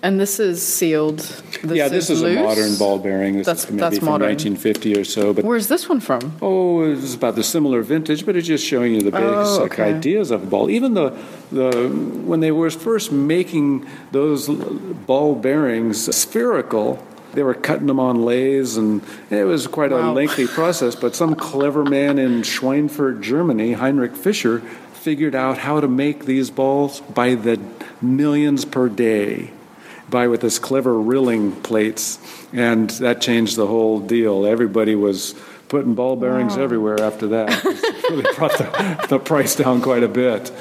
[0.04, 1.20] And this is sealed.
[1.64, 2.39] This yeah, this is, loose?
[2.39, 3.38] a modern ball bearing.
[3.38, 4.30] This That's- is maybe that's from modern.
[4.30, 5.32] 1950 or so.
[5.34, 6.34] But Where's this one from?
[6.41, 9.24] oh, it's about the similar vintage, but it's just showing you the basic
[9.62, 9.84] Oh, okay.
[9.84, 10.72] ideas of a ball.
[10.72, 11.14] Even the
[11.52, 11.88] the
[12.26, 17.04] when they were first making those ball bearings spherical.
[17.34, 20.95] They were cutting them on lathes, and it was quite a lengthy process.
[20.95, 24.60] But some clever man in Schweinfurt, Germany, Heinrich Fischer,
[24.91, 27.58] figured out how to make these balls by the
[28.02, 29.52] millions per day
[30.12, 32.20] by with this clever rilling plates,
[32.53, 34.45] and that changed the whole deal.
[34.45, 35.34] Everybody was
[35.70, 37.66] putting ball bearings everywhere after that.
[38.01, 40.51] It really brought the, the price down quite a bit.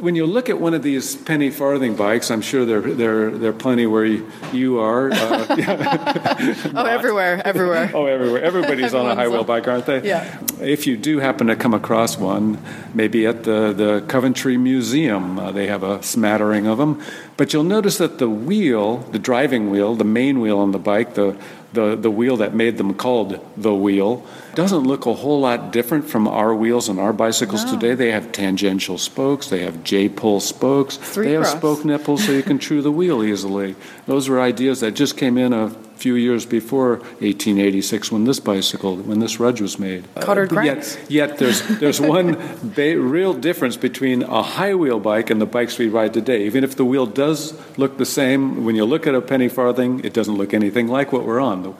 [0.00, 3.50] When you look at one of these penny farthing bikes, I'm sure there there there
[3.50, 5.10] are plenty where you, you are.
[5.12, 5.46] Uh,
[6.74, 7.90] Oh, everywhere, everywhere.
[7.94, 8.42] oh, everywhere.
[8.42, 10.02] Everybody's on a high wheel bike, aren't they?
[10.02, 10.40] Yeah.
[10.60, 12.58] If you do happen to come across one,
[12.94, 17.00] maybe at the, the Coventry Museum, uh, they have a smattering of them.
[17.36, 21.14] But you'll notice that the wheel, the driving wheel, the main wheel on the bike,
[21.14, 21.36] the,
[21.72, 26.08] the, the wheel that made them called the wheel, doesn't look a whole lot different
[26.08, 27.94] from our wheels and our bicycles today.
[27.94, 32.32] They have tangential spokes, they have J pull spokes, Three they have spoke nipples so
[32.32, 33.76] you can true the wheel easily.
[34.06, 35.68] Those were ideas that just came in a
[36.00, 40.04] few years before 1886 when this bicycle, when this rudge was made.
[40.20, 45.30] Cotter Uh, yet, yet there's, there's one ba- real difference between a high wheel bike
[45.30, 46.44] and the bikes we ride today.
[46.46, 50.00] Even if the wheel does look the same, when you look at a penny farthing,
[50.04, 51.76] it doesn't look anything like what we're on.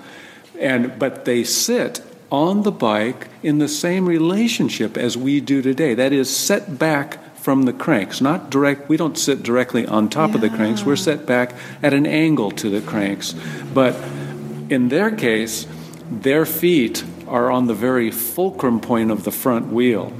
[0.58, 5.94] And, but they sit on the bike in the same relationship as we do today.
[5.94, 8.88] That is, set back from the cranks, not direct.
[8.88, 10.84] We don't sit directly on top of the cranks.
[10.84, 13.34] We're set back at an angle to the cranks.
[13.72, 13.94] But
[14.68, 15.66] in their case,
[16.10, 20.12] their feet are on the very fulcrum point of the front wheel.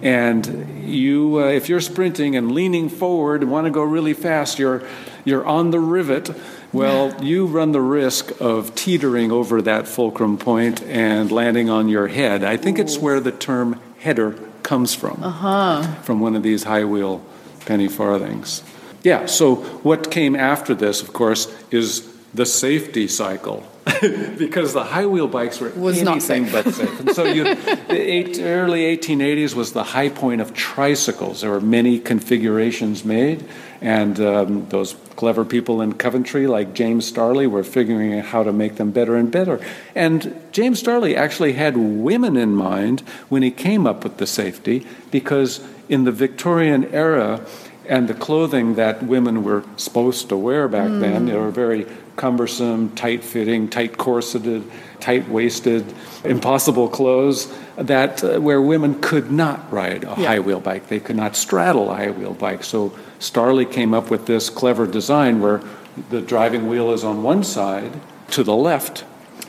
[0.00, 4.58] And you, uh, if you're sprinting and leaning forward and want to go really fast,
[4.58, 4.82] you're,
[5.24, 6.30] you're on the rivet.
[6.72, 12.08] Well, you run the risk of teetering over that fulcrum point and landing on your
[12.08, 12.42] head.
[12.42, 15.82] I think it's where the term header comes from, uh-huh.
[16.02, 17.22] from one of these high wheel
[17.66, 18.62] penny farthings.
[19.02, 23.66] Yeah, so what came after this, of course, is the safety cycle.
[24.38, 26.64] because the high wheel bikes were Was not anything safe.
[26.64, 27.00] but safe.
[27.00, 31.40] And so you, the eight, early 1880s was the high point of tricycles.
[31.40, 33.44] There were many configurations made,
[33.80, 38.52] and um, those clever people in Coventry, like James Starley, were figuring out how to
[38.52, 39.60] make them better and better.
[39.96, 44.86] And James Starley actually had women in mind when he came up with the safety,
[45.10, 47.44] because in the Victorian era,
[47.86, 52.94] and the clothing that women were supposed to wear back then, they were very cumbersome,
[52.94, 54.62] tight fitting, tight corseted,
[55.00, 55.84] tight waisted,
[56.24, 60.88] impossible clothes that uh, where women could not ride a high wheel bike.
[60.88, 62.64] They could not straddle a high wheel bike.
[62.64, 65.62] So Starley came up with this clever design where
[66.10, 67.92] the driving wheel is on one side
[68.30, 69.04] to the left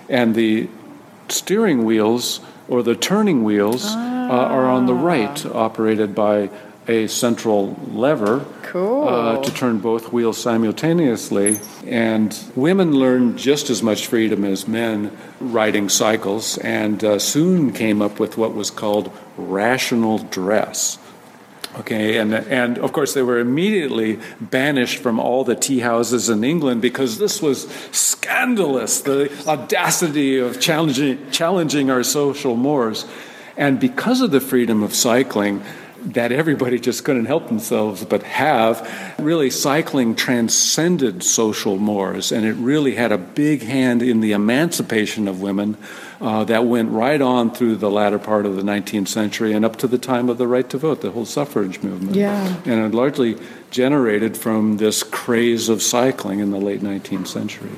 [0.10, 0.70] and the
[1.30, 3.98] steering wheels or the turning wheels uh,
[4.30, 6.50] are on the right, operated by
[6.88, 9.08] a central lever Cool.
[9.08, 11.60] uh, to turn both wheels simultaneously.
[11.88, 18.02] And women learned just as much freedom as men riding cycles, and uh, soon came
[18.02, 20.98] up with what was called rational dress.
[21.80, 26.44] Okay, and and of course they were immediately banished from all the tea houses in
[26.44, 29.02] England because this was scandalous.
[29.02, 33.06] The audacity of challenging challenging our social mores,
[33.58, 35.64] and because of the freedom of cycling,
[36.06, 39.16] that everybody just couldn't help themselves but have.
[39.20, 45.28] Really, cycling transcended social mores, and it really had a big hand in the emancipation
[45.28, 45.78] of women
[46.20, 49.76] uh, that went right on through the latter part of the 19th century and up
[49.78, 52.16] to the time of the right to vote, the whole suffrage movement.
[52.16, 52.62] Yeah.
[52.66, 53.38] And it largely
[53.72, 57.72] generated from this craze of cycling in the late 19th century.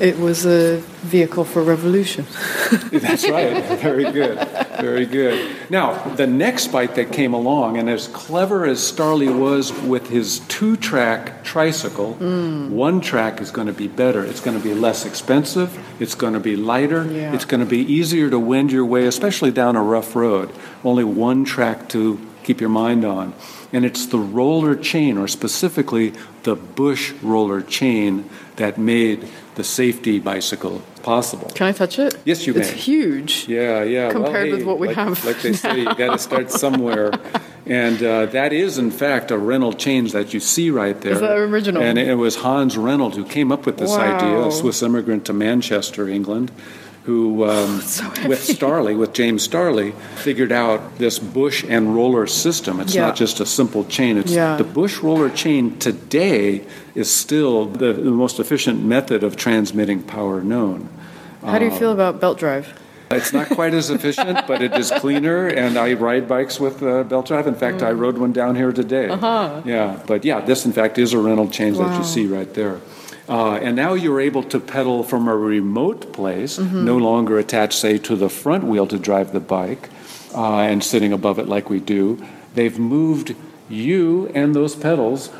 [0.00, 2.26] It was a vehicle for revolution.
[2.92, 3.62] That's right.
[3.80, 4.38] Very good.
[4.80, 5.56] Very good.
[5.70, 10.40] Now, the next bike that came along, and as clever as Starley was with his
[10.40, 12.70] two track tricycle, mm.
[12.70, 14.24] one track is going to be better.
[14.24, 17.34] It's going to be less expensive, it's going to be lighter, Yeah.
[17.34, 20.50] it's going to be easier to wend your way, especially down a rough road.
[20.82, 23.34] Only one track to keep your mind on.
[23.72, 26.12] And it's the roller chain, or specifically
[26.44, 31.48] the Bush roller chain, that made the safety bicycle possible.
[31.54, 32.16] Can I touch it?
[32.24, 32.62] Yes, you can.
[32.62, 33.46] It's huge.
[33.48, 34.10] Yeah, yeah.
[34.10, 36.50] Compared well, hey, with what we like, have Like they say, you got to start
[36.50, 37.12] somewhere.
[37.66, 41.12] And uh, that is, in fact, a Renold chain that you see right there.
[41.12, 41.82] Is that original?
[41.82, 45.32] And it was Hans Renold who came up with this idea, a Swiss immigrant to
[45.32, 46.50] Manchester, England,
[47.04, 47.76] who, um,
[48.26, 52.80] with Starley, with James Starley, figured out this bush and roller system.
[52.80, 53.06] It's Yeah.
[53.06, 54.16] not just a simple chain.
[54.16, 54.56] It's Yeah.
[54.56, 56.62] the bush roller chain today
[56.94, 60.88] is still the, the most efficient method of transmitting power known.
[61.44, 62.72] How do you feel about belt drive?
[63.10, 65.46] It's not quite as efficient, but it is cleaner.
[65.46, 67.46] And I ride bikes with uh, belt drive.
[67.46, 69.08] In fact, I rode one down here today.
[69.08, 69.60] Uh-huh.
[69.66, 72.80] Yeah, but yeah, this in fact is a Renold chain that you see right there.
[73.28, 76.84] Uh, and now you're able to pedal from a remote place, Mm-hmm.
[76.84, 79.88] no longer attached, say, to the front wheel to drive the bike
[80.34, 82.22] uh, and sitting above it like we do.
[82.54, 83.34] They've moved
[83.68, 85.30] you and those pedals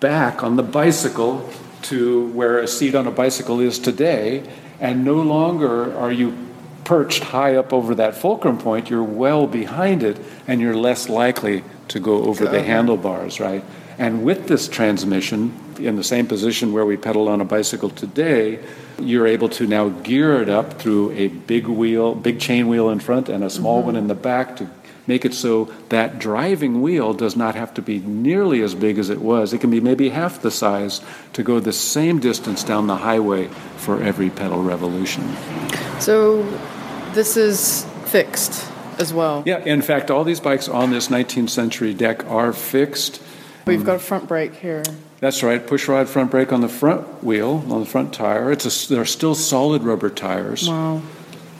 [0.00, 1.48] back on the bicycle
[1.82, 4.42] to where a seat on a bicycle is today,
[4.78, 6.36] and no longer are you
[6.84, 11.62] perched high up over that fulcrum point, you're well behind it, and you're less likely
[11.88, 13.64] to go over the handlebars, right?
[13.98, 15.52] And with this transmission,
[15.86, 18.58] in the same position where we pedal on a bicycle today,
[18.98, 23.00] you're able to now gear it up through a big wheel, big chain wheel in
[23.00, 23.86] front, and a small mm-hmm.
[23.86, 24.68] one in the back to
[25.06, 29.10] make it so that driving wheel does not have to be nearly as big as
[29.10, 29.52] it was.
[29.52, 31.00] It can be maybe half the size
[31.32, 35.36] to go the same distance down the highway for every pedal revolution.
[35.98, 36.42] So
[37.12, 39.42] this is fixed as well.
[39.46, 43.20] Yeah, in fact, all these bikes on this 19th century deck are fixed.
[43.66, 44.84] We've got a front brake here.
[45.20, 48.50] That's right, push rod front brake on the front wheel, on the front tire.
[48.50, 50.66] It's a, they're still solid rubber tires.
[50.66, 51.02] Wow.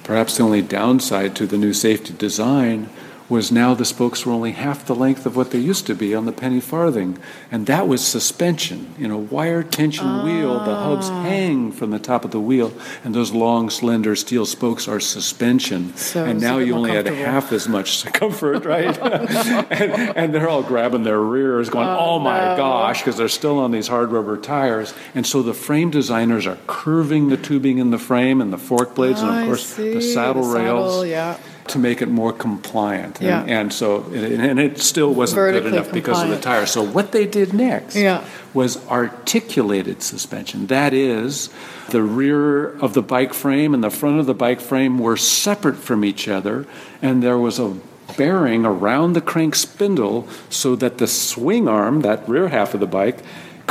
[0.03, 2.89] Perhaps the only downside to the new safety design
[3.31, 6.15] was now the spokes were only half the length of what they used to be
[6.15, 7.17] on the penny farthing.
[7.51, 8.93] And that was suspension.
[8.99, 11.23] In a wire tension wheel, the hubs Ah.
[11.23, 12.73] hang from the top of the wheel,
[13.05, 15.97] and those long, slender steel spokes are suspension.
[15.97, 18.99] So and now you only had half as much comfort, right?
[19.71, 22.57] and, and they're all grabbing their rears, going, oh, my no.
[22.57, 24.93] gosh, because they're still on these hard rubber tires.
[25.15, 28.95] And so the frame designers are curving the tubing in the frame and the fork
[28.97, 31.39] blades, and of course the saddle the rails yeah.
[31.71, 33.19] To make it more compliant.
[33.21, 33.41] Yeah.
[33.43, 36.43] And, and so, and and it still wasn't good Vertically enough because of the compliant.
[36.43, 36.67] tire.
[36.67, 38.25] So what they did next Yeah.
[38.55, 40.67] was articulated suspension.
[40.67, 41.51] That is,
[41.91, 45.77] the rear of the bike frame and the front of the bike frame were separate
[45.77, 46.67] from each other,
[47.03, 47.77] and there was a
[48.17, 52.87] bearing around the crank spindle so that the swing arm, that rear half of the
[52.87, 53.19] bike,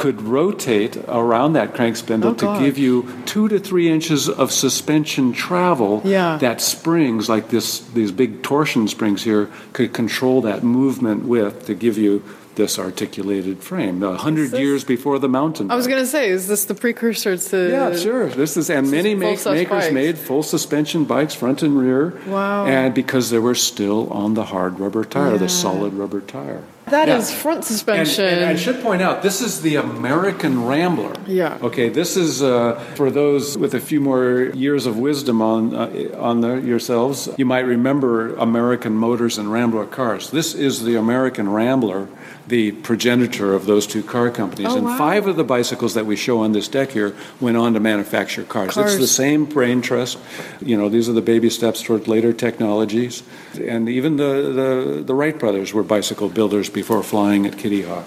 [0.02, 2.60] could rotate around that crank spindle Oh, to God.
[2.64, 2.96] give you
[3.26, 6.38] two to three inches of suspension travel Yeah.
[6.46, 9.44] that springs like this these big torsion springs here
[9.76, 12.24] could control that movement with to give you
[12.56, 16.44] this articulated frame a hundred years before the mountain I was going to say, is
[16.52, 17.58] this the precursor to?
[17.78, 19.92] yeah sure this is and many make, makers bikes.
[20.04, 22.66] made full suspension bikes front and rear Wow.
[22.66, 25.46] and because they were still on the hard rubber tire Yeah.
[25.46, 27.18] the solid rubber tire That Yeah.
[27.18, 28.26] is front and, suspension.
[28.26, 31.14] and I should point out, this is the American Rambler.
[31.28, 31.58] Yeah.
[31.62, 35.90] Okay, this is uh, for those with a few more years of wisdom on uh,
[36.20, 37.30] on the, yourselves.
[37.38, 40.32] You might remember American Motors and Rambler cars.
[40.32, 42.08] This is the American Rambler,
[42.50, 44.72] the progenitor of those two car companies.
[44.72, 44.98] Oh, and wow.
[44.98, 48.44] five of the bicycles that we show on this deck here went on to manufacture
[48.44, 48.74] cars.
[48.74, 48.94] Cars.
[48.94, 50.18] It's the same brain trust.
[50.60, 53.24] You know, these are the baby steps toward later technologies.
[53.60, 58.06] And even the, the, the Wright brothers were bicycle builders before flying at Kitty Hawk.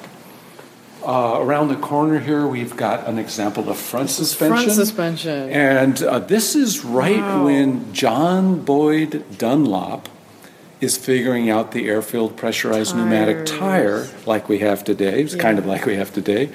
[1.04, 4.56] Uh, around the corner here, we've got an example of front suspension.
[4.56, 5.50] front suspension.
[5.50, 7.46] And uh, this is right Wow.
[7.46, 10.08] when John Boyd Dunlop
[10.82, 15.22] is figuring out the air-filled pressurized pneumatic tire like we have today.
[15.22, 16.50] It's kind of like we have today.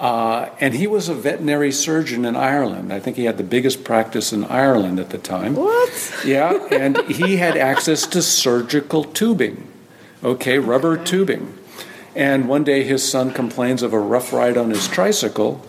[0.00, 2.92] Uh, and he was a veterinary surgeon in Ireland.
[2.92, 5.54] I think he had the biggest practice in Ireland at the time.
[5.54, 6.22] What?
[6.24, 9.68] Yeah, and he had access to surgical tubing.
[10.24, 11.56] Okay, rubber tubing.
[12.16, 15.64] And one day his son complains of a rough ride on his tricycle,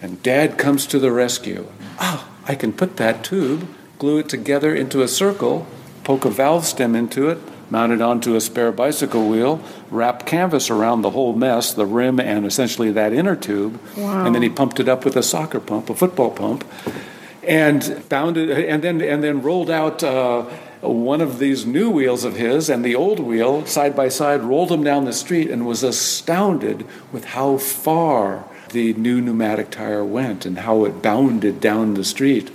[0.00, 1.66] and dad comes to the rescue.
[2.00, 3.68] Oh, I can put that tube,
[4.00, 5.66] glue it together into a circle,
[6.02, 7.38] poke a valve stem into it,
[7.72, 9.58] mount it onto a spare bicycle wheel,
[9.90, 14.42] wrap canvas around the whole mess, the rim and essentially that inner tube, and then
[14.42, 16.64] he pumped it up with a soccer pump, a football pump,
[17.42, 20.42] and bound it, and then and then rolled out uh,
[20.82, 24.68] one of these new wheels of his and the old wheel side by side, rolled
[24.68, 30.44] them down the street, and was astounded with how far the new pneumatic tire went
[30.44, 32.50] and how it bounded down the street.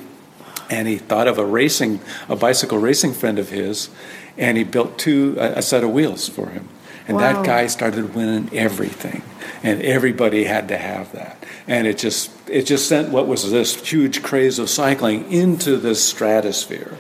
[0.70, 3.89] And he thought of a racing, a bicycle racing friend of his,
[4.38, 6.68] and he built two a, a set of wheels for him.
[7.08, 9.22] And that guy started winning everything.
[9.64, 11.42] And everybody had to have that.
[11.66, 16.04] And it just it just sent what was this huge craze of cycling into this
[16.04, 16.98] stratosphere.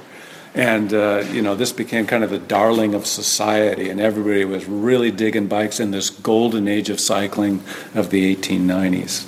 [0.55, 4.65] And, uh, you know, this became kind of the darling of society, and everybody was
[4.65, 7.61] really digging bikes in this golden age of cycling
[7.93, 9.27] of the 1890s.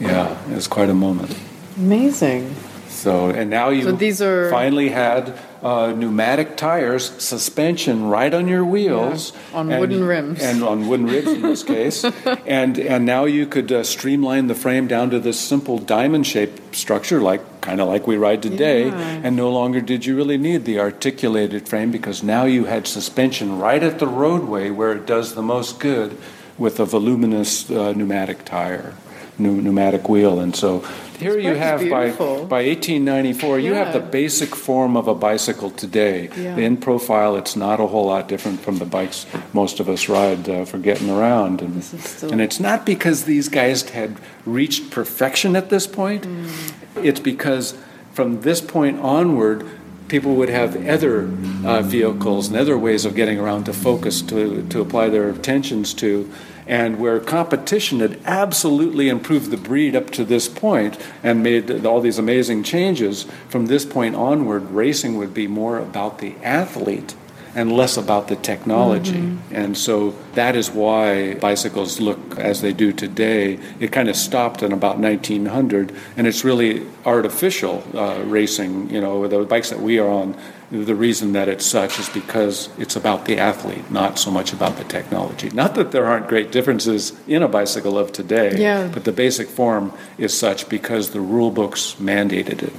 [0.00, 1.36] Yeah, it was quite a moment.
[1.76, 2.54] Amazing.
[2.88, 8.48] So, and now you So these are- finally had uh, pneumatic tires, suspension right on
[8.48, 10.42] your wheels, Yeah, on wooden rims.
[10.42, 12.04] and on wooden ribs in this case,
[12.46, 17.20] and and now you could uh, streamline the frame down to this simple diamond-shaped structure,
[17.20, 19.20] like kind of like we ride today, Yeah.
[19.24, 23.58] and no longer did you really need the articulated frame because now you had suspension
[23.60, 26.18] right at the roadway where it does the most good
[26.58, 28.94] with a voluminous uh, pneumatic tire,
[29.38, 30.84] pneumatic wheel, and so.
[31.22, 32.46] Here you have by, beautiful.
[32.46, 36.28] by 1894, you have the basic form of a bicycle today.
[36.36, 36.56] Yeah.
[36.56, 40.48] In profile, it's not a whole lot different from the bikes most of us ride
[40.48, 41.62] uh, for getting around.
[41.62, 45.86] And, This is still- and it's not because these guys had reached perfection at this
[45.86, 47.04] point, Mm.
[47.04, 47.74] it's because
[48.12, 49.64] from this point onward,
[50.08, 51.22] people would have other
[51.64, 55.94] uh, vehicles and other ways of getting around to focus, to, to apply their attentions
[55.94, 56.28] to.
[56.66, 62.00] And where competition had absolutely improved the breed up to this point and made all
[62.00, 67.14] these amazing changes, from this point onward, racing would be more about the athlete
[67.54, 69.36] and less about the technology.
[69.50, 73.58] And so that is why bicycles look as they do today.
[73.78, 78.90] It kind of stopped in about 1900, and it's really artificial uh, racing.
[78.90, 80.34] You know, the bikes that we are on,
[80.70, 84.76] the reason that it's such is because it's about the athlete, not so much about
[84.78, 85.50] the technology.
[85.50, 88.88] Not that there aren't great differences in a bicycle of today, Yeah.
[88.92, 92.72] but the basic form is such because the rule books mandated it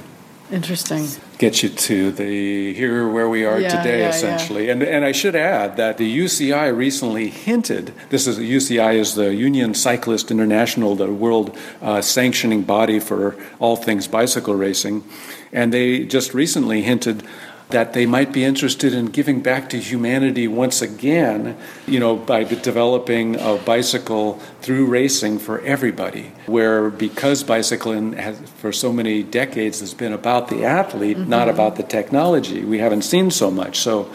[0.52, 1.08] Interesting.
[1.38, 4.68] get you to the here where we are Yeah, today yeah, essentially.
[4.68, 9.34] And and I should add that the UCI recently hinted this is UCI is the
[9.34, 15.02] Union Cyclist International the world uh, sanctioning body for all things bicycle racing.
[15.52, 17.22] And they just recently hinted
[17.74, 21.56] that they might be interested in giving back to humanity once again,
[21.88, 26.30] you know, by developing a bicycle through racing for everybody.
[26.46, 31.50] Where because bicycling has, for so many decades, has been about the athlete, not mm-hmm.
[31.50, 33.80] about the technology, we haven't seen so much.
[33.80, 34.08] So,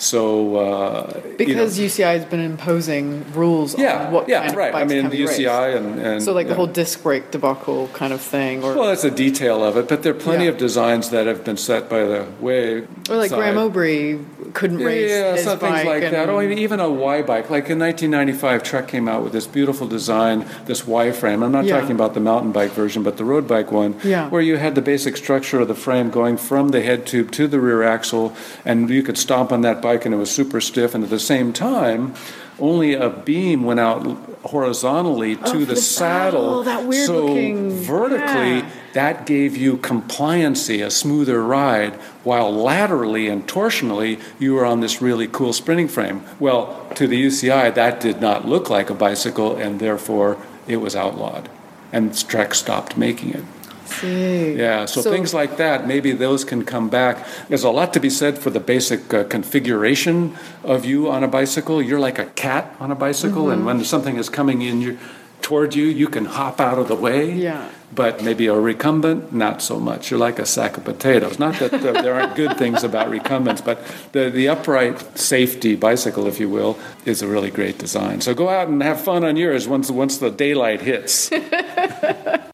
[0.00, 4.50] so uh, you know- Because UCI has been imposing rules yeah, on what yeah, kind
[4.50, 4.74] of right.
[4.74, 5.38] I mean, can the be raced.
[5.40, 8.86] UCI and, and So like the whole disc brake debacle kind of thing, or Well,
[8.86, 10.50] that's a detail of it, but there are plenty Yeah.
[10.52, 12.84] of designs that have been set by the way.
[13.10, 13.36] or like side.
[13.38, 14.24] Graeme Obree
[14.54, 16.28] couldn't race Yeah, his some things bike like and, that.
[16.30, 17.50] Or even a Y bike.
[17.50, 21.42] Like in 1995, Trek came out with this beautiful design, this Y frame.
[21.42, 21.78] I'm not Yeah.
[21.78, 24.28] talking about the mountain bike version, but the road bike one, Yeah.
[24.30, 27.46] where you had the basic structure of the frame going from the head tube to
[27.46, 28.32] the rear axle,
[28.64, 30.94] and you could stomp on that bike and it was super stiff.
[30.94, 32.14] And at the same time,
[32.58, 34.04] only a beam went out
[34.44, 38.70] horizontally to Oh, for the, the saddle, oh, that weird so looking- vertically yeah.
[38.92, 45.00] that gave you compliancy, a smoother ride, while laterally and torsionally you were on this
[45.00, 46.22] really cool sprinting frame.
[46.38, 50.36] Well, to the UCI, that did not look like a bicycle, and therefore
[50.66, 51.48] it was outlawed.
[51.92, 53.44] And Trek stopped making it.
[53.90, 54.54] See.
[54.56, 57.26] Yeah, so, things like that, maybe those can come back.
[57.48, 61.28] There's a lot to be said for the basic uh, configuration of you on a
[61.28, 61.82] bicycle.
[61.82, 63.52] You're like a cat on a bicycle, Mm-hmm.
[63.52, 64.98] and when something is coming in you,
[65.42, 67.32] toward you, you can hop out of the way.
[67.32, 67.68] Yeah.
[67.92, 70.10] But maybe a recumbent, not so much.
[70.10, 71.38] You're like a sack of potatoes.
[71.40, 73.82] Not that uh, there aren't good things about recumbents, but
[74.12, 78.20] the, the upright safety bicycle, if you will, is a really great design.
[78.20, 81.30] So go out and have fun on yours once, once the daylight hits.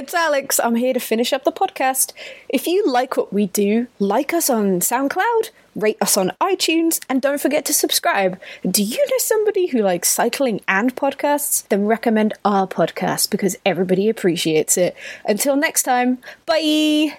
[0.00, 0.58] it's Alex.
[0.58, 2.14] I'm here to finish up the podcast.
[2.48, 7.20] If you like what we do, like us on SoundCloud, rate us on iTunes, and
[7.20, 8.40] don't forget to subscribe.
[8.66, 11.68] Do you know somebody who likes cycling and podcasts?
[11.68, 14.96] Then recommend our podcast because everybody appreciates it.
[15.26, 17.18] Until next time, bye!